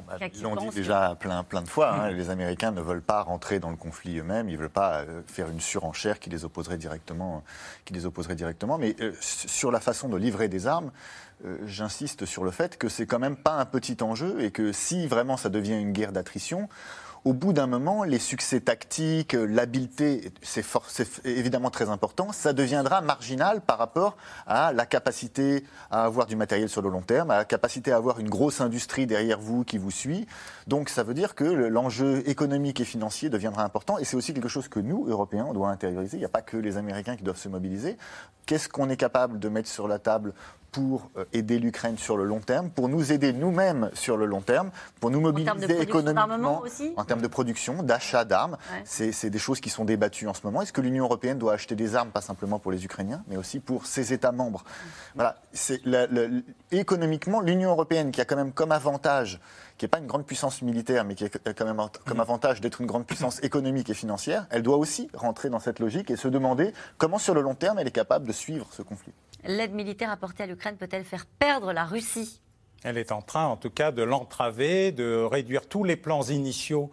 [0.00, 1.92] Bah, ils l'ont dit déjà plein, plein de fois.
[1.92, 2.10] Hein.
[2.10, 4.48] Les Américains ne veulent pas rentrer dans le conflit eux-mêmes.
[4.48, 7.42] Ils ne veulent pas euh, faire une surenchère qui les opposerait directement.
[7.84, 8.78] Qui les opposerait directement.
[8.78, 10.90] Mais euh, sur la façon de livrer des armes,
[11.44, 14.72] euh, j'insiste sur le fait que c'est quand même pas un petit enjeu et que
[14.72, 16.68] si vraiment ça devient une guerre d'attrition,
[17.24, 20.62] au bout d'un moment, les succès tactiques, l'habileté, c'est
[21.24, 26.68] évidemment très important, ça deviendra marginal par rapport à la capacité à avoir du matériel
[26.68, 29.78] sur le long terme, à la capacité à avoir une grosse industrie derrière vous qui
[29.78, 30.26] vous suit.
[30.66, 34.48] Donc ça veut dire que l'enjeu économique et financier deviendra important et c'est aussi quelque
[34.48, 36.18] chose que nous, Européens, on doit intérioriser.
[36.18, 37.96] Il n'y a pas que les Américains qui doivent se mobiliser.
[38.44, 40.34] Qu'est-ce qu'on est capable de mettre sur la table
[40.74, 44.40] pour euh, aider l'Ukraine sur le long terme, pour nous aider nous-mêmes sur le long
[44.40, 46.64] terme, pour nous mobiliser économiquement
[46.96, 48.56] en termes de production, d'achat d'armes.
[48.84, 50.62] C'est des choses qui sont débattues en ce moment.
[50.62, 53.60] Est-ce que l'Union européenne doit acheter des armes, pas simplement pour les Ukrainiens, mais aussi
[53.60, 54.64] pour ses États membres?
[55.14, 55.36] Voilà.
[56.72, 59.40] économiquement, l'Union européenne, qui a quand même comme avantage
[59.78, 62.80] qui n'est pas une grande puissance militaire, mais qui a quand même comme avantage d'être
[62.80, 66.28] une grande puissance économique et financière, elle doit aussi rentrer dans cette logique et se
[66.28, 69.12] demander comment, sur le long terme, elle est capable de suivre ce conflit.
[69.46, 72.40] L'aide militaire apportée à l'Ukraine peut-elle faire perdre la Russie?
[72.82, 76.90] Elle est en train, en tout cas, de l'entraver, de réduire tous les plans initiaux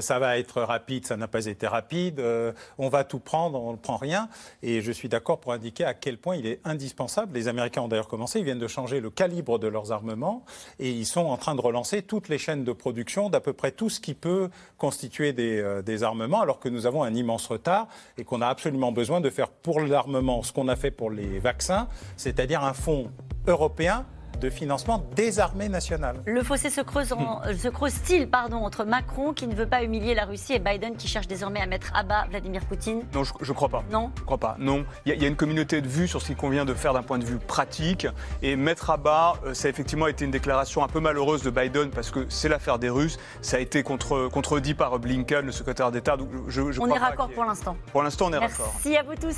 [0.00, 3.72] ça va être rapide, ça n'a pas été rapide, euh, on va tout prendre, on
[3.72, 4.28] ne prend rien.
[4.62, 7.34] Et je suis d'accord pour indiquer à quel point il est indispensable.
[7.34, 10.44] Les Américains ont d'ailleurs commencé, ils viennent de changer le calibre de leurs armements
[10.78, 13.72] et ils sont en train de relancer toutes les chaînes de production d'à peu près
[13.72, 17.46] tout ce qui peut constituer des, euh, des armements, alors que nous avons un immense
[17.46, 21.10] retard et qu'on a absolument besoin de faire pour l'armement ce qu'on a fait pour
[21.10, 23.10] les vaccins, c'est-à-dire un fonds
[23.46, 24.04] européen
[24.40, 26.16] de financement des armées nationales.
[26.26, 27.54] Le fossé se creuse, hmm.
[27.56, 31.08] se creuse-t-il pardon, entre Macron qui ne veut pas humilier la Russie et Biden qui
[31.08, 33.02] cherche désormais à mettre à bas Vladimir Poutine?
[33.14, 33.84] Non, je ne crois pas.
[33.90, 34.10] Non?
[34.16, 34.56] Je crois pas.
[34.58, 34.84] Non.
[35.06, 37.18] Il y, a une communauté de vues sur ce qu'il convient de faire d'un point
[37.18, 38.06] de vue pratique.
[38.42, 41.50] Et mettre à bas, euh, ça a effectivement été une déclaration un peu malheureuse de
[41.50, 43.18] Biden parce que c'est l'affaire des Russes.
[43.42, 46.16] Ça a été contre, contredit par Blinken, le secrétaire d'État.
[46.18, 47.76] on est raccord pour l'instant.
[47.92, 48.72] Pour l'instant, on est raccord.
[48.74, 49.36] Merci à vous tous.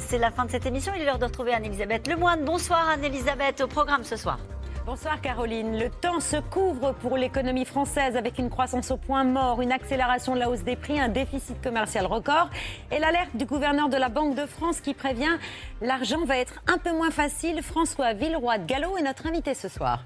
[0.00, 0.92] C'est la fin de cette émission.
[0.94, 2.44] Il est l'heure de retrouver Anne-Elisabeth Lemoine.
[2.44, 4.38] Bonsoir Anne-Elisabeth au programme ce soir.
[4.86, 5.78] Bonsoir Caroline.
[5.78, 10.34] Le temps se couvre pour l'économie française avec une croissance au point mort, une accélération
[10.34, 12.48] de la hausse des prix, un déficit commercial record
[12.90, 15.36] et l'alerte du gouverneur de la Banque de France qui prévient
[15.82, 17.62] l'argent va être un peu moins facile.
[17.62, 20.04] François Villeroy de Gallo est notre invité ce soir.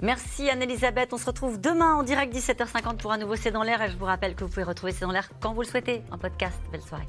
[0.00, 1.12] Merci Anne-Elisabeth.
[1.12, 3.82] On se retrouve demain en direct 17h50 pour un nouveau C'est dans l'air.
[3.82, 6.02] Et je vous rappelle que vous pouvez retrouver C'est dans l'air quand vous le souhaitez
[6.12, 6.60] en podcast.
[6.70, 7.08] Belle soirée.